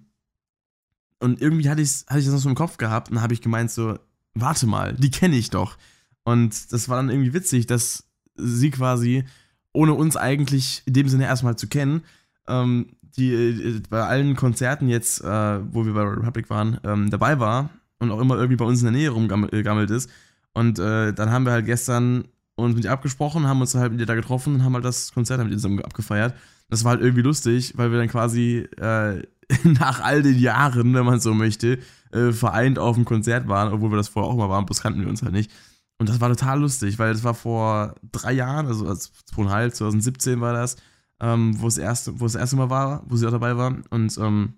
und 1.25 1.41
irgendwie 1.41 1.71
hatte, 1.71 1.81
ich's, 1.81 2.05
hatte 2.07 2.21
ich 2.21 2.27
das 2.27 2.35
noch 2.35 2.41
so 2.43 2.51
im 2.51 2.55
Kopf 2.55 2.77
gehabt 2.77 3.11
und 3.11 3.23
habe 3.23 3.33
ich 3.33 3.41
gemeint 3.41 3.71
so, 3.71 3.99
warte 4.35 4.67
mal, 4.67 4.93
die 4.93 5.11
kenne 5.11 5.37
ich 5.37 5.49
doch. 5.49 5.79
Und 6.23 6.71
das 6.71 6.91
war 6.91 6.99
dann 6.99 7.09
irgendwie 7.09 7.33
witzig, 7.33 7.67
dass 7.67 8.05
sie 8.37 8.71
quasi, 8.71 9.25
ohne 9.73 9.95
uns 9.95 10.19
eigentlich 10.19 10.83
in 10.85 10.93
dem 10.93 11.09
Sinne 11.09 11.25
erstmal 11.25 11.57
zu 11.57 11.67
kennen, 11.67 12.03
ähm, 12.47 12.89
die 13.17 13.33
äh, 13.33 13.81
bei 13.89 14.03
allen 14.03 14.37
Konzerten 14.37 14.89
jetzt, 14.89 15.25
äh, 15.25 15.61
wo 15.73 15.87
wir 15.87 15.95
bei 15.95 16.03
Republic 16.03 16.51
waren, 16.51 16.79
ähm, 16.85 17.09
dabei 17.09 17.41
war 17.41 17.71
und 18.01 18.11
auch 18.11 18.21
immer 18.21 18.37
irgendwie 18.37 18.57
bei 18.57 18.67
uns 18.67 18.81
in 18.81 18.93
der 18.93 18.93
Nähe 18.93 19.09
rumgammelt 19.09 19.91
ist. 19.91 20.11
Und 20.53 20.79
äh, 20.79 21.15
dann 21.15 21.31
haben 21.31 21.47
wir 21.47 21.53
halt 21.53 21.65
gestern 21.65 22.29
uns 22.55 22.77
mit 22.77 22.85
ihr 22.85 22.93
abgesprochen, 22.93 23.49
haben 23.49 23.63
uns 23.63 23.75
halt 23.75 23.93
mit 23.93 24.01
ihr 24.01 24.07
da 24.07 24.15
getroffen 24.15 24.57
und 24.57 24.65
haben 24.65 24.75
halt 24.75 24.85
das 24.85 25.13
Konzert 25.13 25.43
mit 25.43 25.53
ihr 25.53 25.57
zusammen 25.57 25.81
abgefeiert. 25.81 26.35
Das 26.69 26.85
war 26.85 26.93
halt 26.93 27.01
irgendwie 27.01 27.23
lustig, 27.23 27.73
weil 27.77 27.91
wir 27.91 27.99
dann 27.99 28.09
quasi 28.09 28.67
äh, 28.77 29.23
nach 29.65 30.01
all 30.01 30.23
den 30.23 30.39
Jahren, 30.39 30.95
wenn 30.95 31.05
man 31.05 31.21
so 31.21 31.35
möchte, 31.35 31.79
äh, 32.13 32.33
vereint 32.33 32.79
auf 32.79 32.97
dem 32.97 33.05
Konzert 33.05 33.49
waren, 33.49 33.73
obwohl 33.73 33.91
wir 33.91 33.97
das 33.97 34.09
vorher 34.09 34.31
auch 34.31 34.37
mal 34.37 34.49
waren, 34.49 34.67
bloß 34.67 34.81
kannten 34.81 35.01
wir 35.01 35.09
uns 35.09 35.23
halt 35.23 35.33
nicht. 35.33 35.51
Und 35.99 36.09
das 36.09 36.21
war 36.21 36.29
total 36.29 36.61
lustig, 36.61 36.99
weil 36.99 37.13
das 37.13 37.25
war 37.25 37.35
vor 37.35 37.95
drei 38.11 38.33
Jahren, 38.33 38.67
also 38.67 38.87
als 38.87 39.13
zweieinhalb, 39.27 39.75
2017 39.75 40.41
war 40.41 40.53
das, 40.53 40.77
ähm, 41.21 41.61
wo, 41.61 41.69
es 41.69 41.79
erste, 41.79 42.19
wo 42.21 42.25
das 42.25 42.35
erste 42.35 42.57
Mal 42.57 42.71
war, 42.71 43.05
wo 43.07 43.17
sie 43.17 43.27
auch 43.27 43.31
dabei 43.31 43.57
war. 43.57 43.77
Und 43.91 44.19
ähm, 44.19 44.55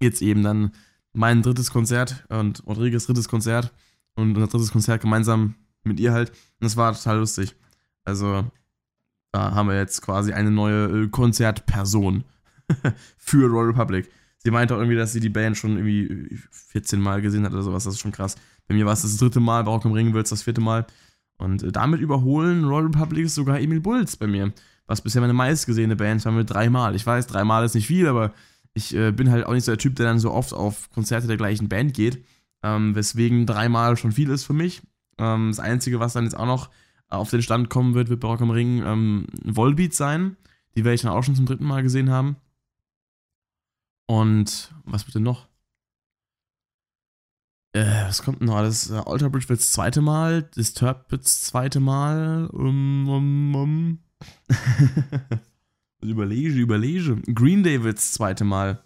jetzt 0.00 0.22
eben 0.22 0.42
dann 0.42 0.72
mein 1.12 1.42
drittes 1.42 1.70
Konzert 1.70 2.24
und 2.28 2.66
Rodriguez 2.66 3.06
drittes 3.06 3.28
Konzert 3.28 3.72
und 4.14 4.36
unser 4.36 4.48
drittes 4.48 4.72
Konzert 4.72 5.02
gemeinsam 5.02 5.54
mit 5.84 6.00
ihr 6.00 6.12
halt. 6.12 6.30
Und 6.30 6.64
das 6.64 6.76
war 6.76 6.94
total 6.94 7.18
lustig. 7.18 7.54
Also, 8.04 8.44
da 9.32 9.54
haben 9.54 9.68
wir 9.68 9.76
jetzt 9.76 10.02
quasi 10.02 10.32
eine 10.32 10.50
neue 10.50 11.04
äh, 11.04 11.08
Konzertperson. 11.08 12.24
für 13.18 13.48
Royal 13.48 13.68
Republic. 13.68 14.08
Sie 14.38 14.50
meinte 14.50 14.74
auch 14.74 14.78
irgendwie, 14.78 14.96
dass 14.96 15.12
sie 15.12 15.20
die 15.20 15.28
Band 15.28 15.56
schon 15.56 15.76
irgendwie 15.76 16.38
14 16.50 17.00
Mal 17.00 17.20
gesehen 17.20 17.44
hat 17.44 17.52
oder 17.52 17.62
sowas. 17.62 17.84
Das 17.84 17.94
ist 17.94 18.00
schon 18.00 18.12
krass. 18.12 18.36
Bei 18.68 18.74
mir 18.74 18.86
war 18.86 18.94
es 18.94 19.02
das 19.02 19.16
dritte 19.18 19.40
Mal, 19.40 19.64
bei 19.64 19.70
Rock 19.70 19.84
im 19.84 19.92
Ring 19.92 20.14
wird 20.14 20.24
es 20.24 20.30
das 20.30 20.42
vierte 20.42 20.60
Mal. 20.60 20.86
Und 21.36 21.62
äh, 21.62 21.72
damit 21.72 22.00
überholen 22.00 22.64
Royal 22.64 22.86
Republic 22.86 23.28
sogar 23.28 23.60
Emil 23.60 23.80
Bulls 23.80 24.16
bei 24.16 24.26
mir. 24.26 24.52
Was 24.86 25.02
bisher 25.02 25.20
meine 25.20 25.32
meistgesehene 25.32 25.96
Band 25.96 26.24
war 26.24 26.32
mit 26.32 26.50
dreimal. 26.50 26.94
Ich 26.94 27.06
weiß, 27.06 27.26
dreimal 27.26 27.64
ist 27.64 27.74
nicht 27.74 27.86
viel, 27.86 28.06
aber 28.06 28.32
ich 28.74 28.94
äh, 28.94 29.12
bin 29.12 29.30
halt 29.30 29.46
auch 29.46 29.52
nicht 29.52 29.64
so 29.64 29.72
der 29.72 29.78
Typ, 29.78 29.96
der 29.96 30.06
dann 30.06 30.18
so 30.18 30.30
oft 30.32 30.52
auf 30.52 30.90
Konzerte 30.90 31.26
der 31.26 31.36
gleichen 31.36 31.68
Band 31.68 31.94
geht. 31.94 32.24
Ähm, 32.62 32.94
weswegen 32.94 33.46
dreimal 33.46 33.96
schon 33.96 34.12
viel 34.12 34.30
ist 34.30 34.44
für 34.44 34.52
mich. 34.52 34.82
Ähm, 35.18 35.48
das 35.48 35.60
Einzige, 35.60 36.00
was 36.00 36.12
dann 36.12 36.24
jetzt 36.24 36.36
auch 36.36 36.46
noch 36.46 36.70
auf 37.08 37.30
den 37.30 37.42
Stand 37.42 37.70
kommen 37.70 37.94
wird, 37.94 38.08
wird 38.08 38.20
bei 38.20 38.28
Rock 38.28 38.40
am 38.40 38.50
Ring 38.50 38.82
ähm, 38.84 39.26
Volbeat 39.44 39.94
sein. 39.94 40.36
Die 40.76 40.84
werde 40.84 40.94
ich 40.94 41.02
dann 41.02 41.12
auch 41.12 41.24
schon 41.24 41.34
zum 41.34 41.46
dritten 41.46 41.64
Mal 41.64 41.82
gesehen 41.82 42.10
haben. 42.10 42.36
Und 44.10 44.74
was 44.82 45.04
bitte 45.04 45.20
noch? 45.20 45.46
Äh, 47.72 48.06
was 48.06 48.22
kommt 48.22 48.40
denn 48.40 48.48
noch 48.48 48.56
alles? 48.56 48.90
Uh, 48.90 48.96
Alter 48.96 49.30
Bridge 49.30 49.48
wird 49.48 49.60
das 49.60 49.70
zweite 49.70 50.00
Mal, 50.00 50.42
Disturbed 50.42 51.12
wird 51.12 51.24
das 51.24 51.42
zweite 51.42 51.78
Mal. 51.78 52.48
Um, 52.48 53.08
um, 53.08 53.54
um. 53.54 53.98
überlege, 56.02 56.48
überlege. 56.48 57.22
Green 57.32 57.62
Day 57.62 57.84
wird 57.84 57.98
das 57.98 58.10
zweite 58.10 58.42
Mal. 58.42 58.82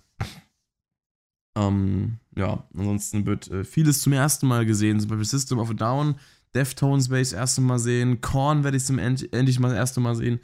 Ähm, 1.57 2.19
ja, 2.37 2.69
ansonsten 2.77 3.25
wird 3.25 3.51
äh, 3.51 3.65
vieles 3.65 4.03
zum 4.03 4.13
ersten 4.13 4.47
Mal 4.47 4.67
gesehen. 4.67 5.01
Zum 5.01 5.09
Beispiel 5.09 5.25
System 5.25 5.59
of 5.59 5.71
a 5.71 5.73
Down, 5.73 6.17
Deftones 6.55 7.09
werde 7.09 7.23
ich 7.23 7.31
das 7.31 7.39
erste 7.39 7.63
Mal 7.63 7.79
sehen, 7.79 8.21
Korn 8.21 8.63
werde 8.63 8.77
ich 8.77 8.85
zum 8.85 8.99
End 8.99 9.33
endlich 9.33 9.59
mal 9.59 9.69
das 9.69 9.79
erste 9.79 10.01
Mal 10.01 10.17
sehen. 10.17 10.41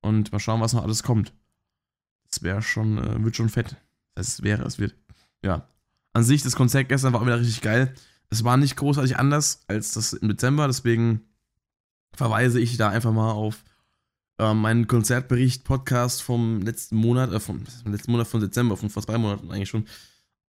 Und 0.00 0.30
mal 0.30 0.38
schauen, 0.38 0.60
was 0.60 0.74
noch 0.74 0.84
alles 0.84 1.02
kommt. 1.02 1.32
Das 2.28 2.44
wäre 2.44 2.62
schon, 2.62 2.98
äh, 2.98 3.24
wird 3.24 3.34
schon 3.34 3.48
fett. 3.48 3.76
Es 4.14 4.42
wäre, 4.42 4.64
es 4.64 4.78
wird. 4.78 4.94
Ja. 5.42 5.68
An 6.12 6.24
sich, 6.24 6.42
das 6.42 6.56
Konzert 6.56 6.88
gestern 6.88 7.12
war 7.12 7.20
auch 7.20 7.26
wieder 7.26 7.40
richtig 7.40 7.62
geil. 7.62 7.94
Es 8.30 8.44
war 8.44 8.56
nicht 8.56 8.76
großartig 8.76 9.18
anders 9.18 9.62
als 9.66 9.92
das 9.92 10.12
im 10.12 10.28
Dezember, 10.28 10.66
deswegen 10.66 11.22
verweise 12.14 12.60
ich 12.60 12.76
da 12.76 12.88
einfach 12.90 13.12
mal 13.12 13.32
auf 13.32 13.64
äh, 14.38 14.54
meinen 14.54 14.86
Konzertbericht-Podcast 14.86 16.22
vom 16.22 16.60
letzten 16.62 16.96
Monat, 16.96 17.32
äh, 17.32 17.40
vom, 17.40 17.62
letzten 17.84 18.12
Monat 18.12 18.26
von 18.26 18.40
Dezember, 18.40 18.76
von 18.76 18.90
vor 18.90 19.02
zwei 19.02 19.18
Monaten 19.18 19.50
eigentlich 19.50 19.68
schon. 19.68 19.86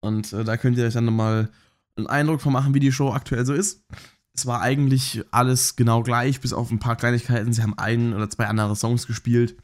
Und 0.02 0.34
äh, 0.34 0.44
da 0.44 0.58
könnt 0.58 0.78
ihr 0.78 0.86
euch 0.86 0.94
dann 0.94 1.06
nochmal 1.06 1.50
einen 1.96 2.08
Eindruck 2.08 2.42
von 2.42 2.54
machen, 2.54 2.74
wie 2.74 2.80
die 2.80 2.92
Show 2.92 3.12
aktuell 3.12 3.46
so 3.46 3.54
ist. 3.54 3.86
es 4.34 4.46
war 4.46 4.62
eigentlich 4.62 5.24
alles 5.32 5.76
genau 5.76 6.04
gleich, 6.04 6.42
bis 6.42 6.54
auf 6.54 6.72
ein 6.72 6.80
paar 6.80 6.96
Kleinigkeiten. 6.96 7.54
Sie 7.54 7.62
haben 7.62 7.78
ein 7.78 8.14
oder 8.14 8.30
zwei 8.30 8.48
andere 8.48 8.76
Songs 8.76 9.08
gespielt. 9.08 9.56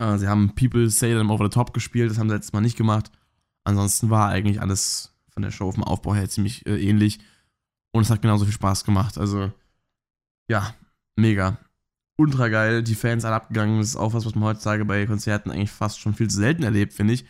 Äh, 0.00 0.18
sie 0.18 0.26
haben 0.26 0.54
People 0.54 0.90
Say 0.90 1.14
Them 1.14 1.30
Over 1.30 1.44
the 1.44 1.50
Top 1.50 1.72
gespielt, 1.72 2.10
das 2.10 2.18
haben 2.18 2.28
sie 2.28 2.34
letztes 2.34 2.52
Mal 2.52 2.62
nicht 2.62 2.76
gemacht. 2.76 3.12
Ansonsten 3.64 4.10
war 4.10 4.28
eigentlich 4.30 4.60
alles 4.60 5.14
von 5.28 5.42
der 5.42 5.50
Show 5.50 5.70
vom 5.70 5.84
Aufbau 5.84 6.14
her 6.14 6.28
ziemlich 6.28 6.66
äh, 6.66 6.82
ähnlich. 6.82 7.20
Und 7.92 8.02
es 8.02 8.10
hat 8.10 8.22
genauso 8.22 8.44
viel 8.44 8.54
Spaß 8.54 8.84
gemacht. 8.84 9.18
Also, 9.18 9.52
ja, 10.48 10.74
mega. 11.16 11.58
Ultra 12.16 12.48
geil, 12.48 12.82
die 12.82 12.94
Fans 12.94 13.24
alle 13.24 13.36
abgegangen. 13.36 13.78
Das 13.78 13.88
ist 13.88 13.96
auch 13.96 14.14
was, 14.14 14.26
was 14.26 14.34
man 14.34 14.44
heutzutage 14.44 14.84
bei 14.84 15.06
Konzerten 15.06 15.50
eigentlich 15.50 15.70
fast 15.70 16.00
schon 16.00 16.14
viel 16.14 16.28
zu 16.28 16.38
selten 16.38 16.62
erlebt, 16.62 16.94
finde 16.94 17.14
ich. 17.14 17.24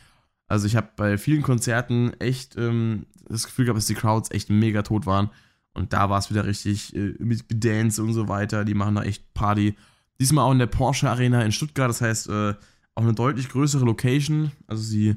Also, 0.47 0.67
ich 0.67 0.77
habe 0.77 0.91
bei 0.97 1.19
vielen 1.19 1.43
Konzerten 1.43 2.13
echt 2.21 2.57
ähm, 2.57 3.07
das 3.29 3.45
Gefühl 3.45 3.65
gehabt, 3.65 3.79
dass 3.79 3.87
die 3.87 3.95
Crowds 3.95 4.31
echt 4.31 4.51
mega 4.51 4.83
tot 4.83 5.07
waren. 5.07 5.31
Und 5.73 5.93
da 5.93 6.11
war 6.11 6.19
es 6.19 6.31
wieder 6.31 6.45
richtig 6.45 6.95
äh, 6.95 7.15
mit 7.19 7.45
Dance 7.49 8.03
und 8.03 8.13
so 8.13 8.29
weiter. 8.29 8.65
Die 8.65 8.75
machen 8.75 8.95
da 8.95 9.03
echt 9.03 9.33
Party. 9.35 9.77
Diesmal 10.21 10.45
auch 10.45 10.53
in 10.53 10.59
der 10.59 10.67
Porsche 10.67 11.09
Arena 11.09 11.43
in 11.43 11.53
Stuttgart. 11.53 11.89
Das 11.89 12.01
heißt, 12.01 12.29
äh, 12.29 12.55
auch 12.95 13.03
eine 13.03 13.15
deutlich 13.15 13.49
größere 13.49 13.85
Location. 13.85 14.53
Also 14.67 14.83
sie, 14.83 15.17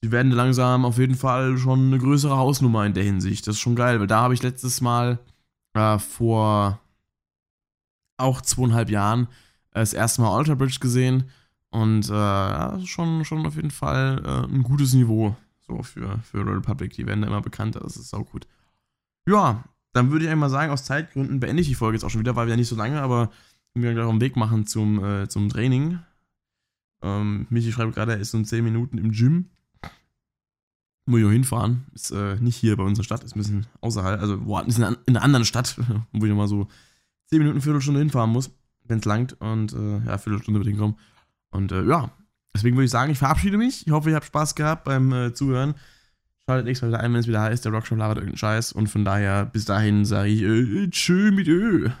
sie 0.00 0.10
werden 0.10 0.32
langsam 0.32 0.84
auf 0.84 0.98
jeden 0.98 1.14
Fall 1.14 1.58
schon 1.58 1.88
eine 1.88 1.98
größere 1.98 2.36
Hausnummer 2.36 2.86
in 2.86 2.94
der 2.94 3.04
Hinsicht. 3.04 3.46
Das 3.46 3.56
ist 3.56 3.60
schon 3.60 3.76
geil, 3.76 4.00
weil 4.00 4.06
da 4.06 4.22
habe 4.22 4.34
ich 4.34 4.42
letztes 4.42 4.80
Mal 4.80 5.18
äh, 5.74 5.98
vor 5.98 6.80
auch 8.16 8.40
zweieinhalb 8.40 8.88
Jahren 8.90 9.24
äh, 9.72 9.80
das 9.80 9.92
erste 9.92 10.22
Mal 10.22 10.36
Ultra 10.36 10.54
Bridge 10.54 10.78
gesehen. 10.80 11.30
Und 11.70 12.08
äh, 12.08 12.12
ja, 12.12 12.78
schon, 12.84 13.24
schon 13.24 13.46
auf 13.46 13.56
jeden 13.56 13.70
Fall 13.70 14.22
äh, 14.24 14.54
ein 14.54 14.62
gutes 14.62 14.92
Niveau 14.94 15.36
so 15.66 15.82
für, 15.82 16.18
für 16.22 16.46
Republic. 16.46 16.92
Die 16.94 17.06
werden 17.06 17.22
da 17.22 17.28
immer 17.28 17.40
bekannter. 17.40 17.80
Das 17.80 17.96
ist 17.96 18.14
auch 18.14 18.26
gut. 18.26 18.46
Ja, 19.26 19.64
dann 19.92 20.10
würde 20.10 20.24
ich 20.24 20.30
einmal 20.30 20.50
sagen, 20.50 20.72
aus 20.72 20.84
Zeitgründen 20.84 21.40
beende 21.40 21.62
ich 21.62 21.68
die 21.68 21.74
Folge 21.74 21.96
jetzt 21.96 22.04
auch 22.04 22.10
schon 22.10 22.20
wieder, 22.20 22.36
weil 22.36 22.46
wir 22.46 22.52
ja 22.52 22.56
nicht 22.56 22.68
so 22.68 22.76
lange, 22.76 23.00
aber 23.00 23.30
wir 23.74 23.92
gleich 23.94 24.04
auf 24.04 24.12
den 24.12 24.20
Weg 24.20 24.36
machen 24.36 24.66
zum, 24.66 25.02
äh, 25.04 25.28
zum 25.28 25.48
Training. 25.48 25.98
Ähm, 27.02 27.46
Michi 27.50 27.72
schreibt 27.72 27.94
gerade, 27.94 28.12
er 28.12 28.18
ist 28.18 28.30
so 28.30 28.38
in 28.38 28.44
10 28.44 28.64
Minuten 28.64 28.98
im 28.98 29.12
Gym. 29.12 29.50
Muss 31.06 31.20
ich 31.20 31.26
auch 31.26 31.30
hinfahren. 31.30 31.86
Ist 31.94 32.12
äh, 32.12 32.36
nicht 32.36 32.56
hier 32.56 32.76
bei 32.76 32.84
unserer 32.84 33.04
Stadt, 33.04 33.24
ist 33.24 33.34
ein 33.34 33.40
bisschen 33.40 33.66
außerhalb, 33.80 34.20
also 34.20 34.44
woanders 34.46 34.78
in, 34.78 34.84
in 34.84 35.16
einer 35.16 35.22
anderen 35.24 35.44
Stadt, 35.44 35.76
wo 36.12 36.24
ich 36.24 36.30
nochmal 36.30 36.48
so 36.48 36.68
10 37.26 37.38
Minuten, 37.38 37.60
Viertelstunde 37.60 38.00
hinfahren 38.00 38.30
muss, 38.30 38.50
wenn 38.84 38.98
es 38.98 39.04
langt. 39.04 39.40
Und 39.40 39.72
äh, 39.72 39.98
ja, 40.06 40.18
Viertelstunde 40.18 40.60
wird 40.60 40.68
hinkommen. 40.68 40.96
Und 41.50 41.72
äh, 41.72 41.84
ja, 41.84 42.10
deswegen 42.54 42.76
würde 42.76 42.84
ich 42.84 42.90
sagen, 42.90 43.10
ich 43.10 43.18
verabschiede 43.18 43.58
mich. 43.58 43.86
Ich 43.86 43.92
hoffe, 43.92 44.10
ihr 44.10 44.16
habt 44.16 44.26
Spaß 44.26 44.54
gehabt 44.54 44.84
beim 44.84 45.12
äh, 45.12 45.34
Zuhören. 45.34 45.74
Schaltet 46.46 46.66
nächstes 46.66 46.82
Mal 46.82 46.94
wieder 46.94 47.04
ein, 47.04 47.12
wenn 47.12 47.20
es 47.20 47.28
wieder 47.28 47.40
heißt, 47.40 47.64
der 47.64 47.72
Rockshop 47.72 47.98
labert 47.98 48.18
irgendeinen 48.18 48.38
Scheiß. 48.38 48.72
Und 48.72 48.88
von 48.88 49.04
daher, 49.04 49.46
bis 49.46 49.64
dahin 49.64 50.04
sage 50.04 50.28
ich, 50.28 50.42
äh, 50.42 50.88
tschö 50.90 51.32
mit 51.32 51.48
Ö. 51.48 51.90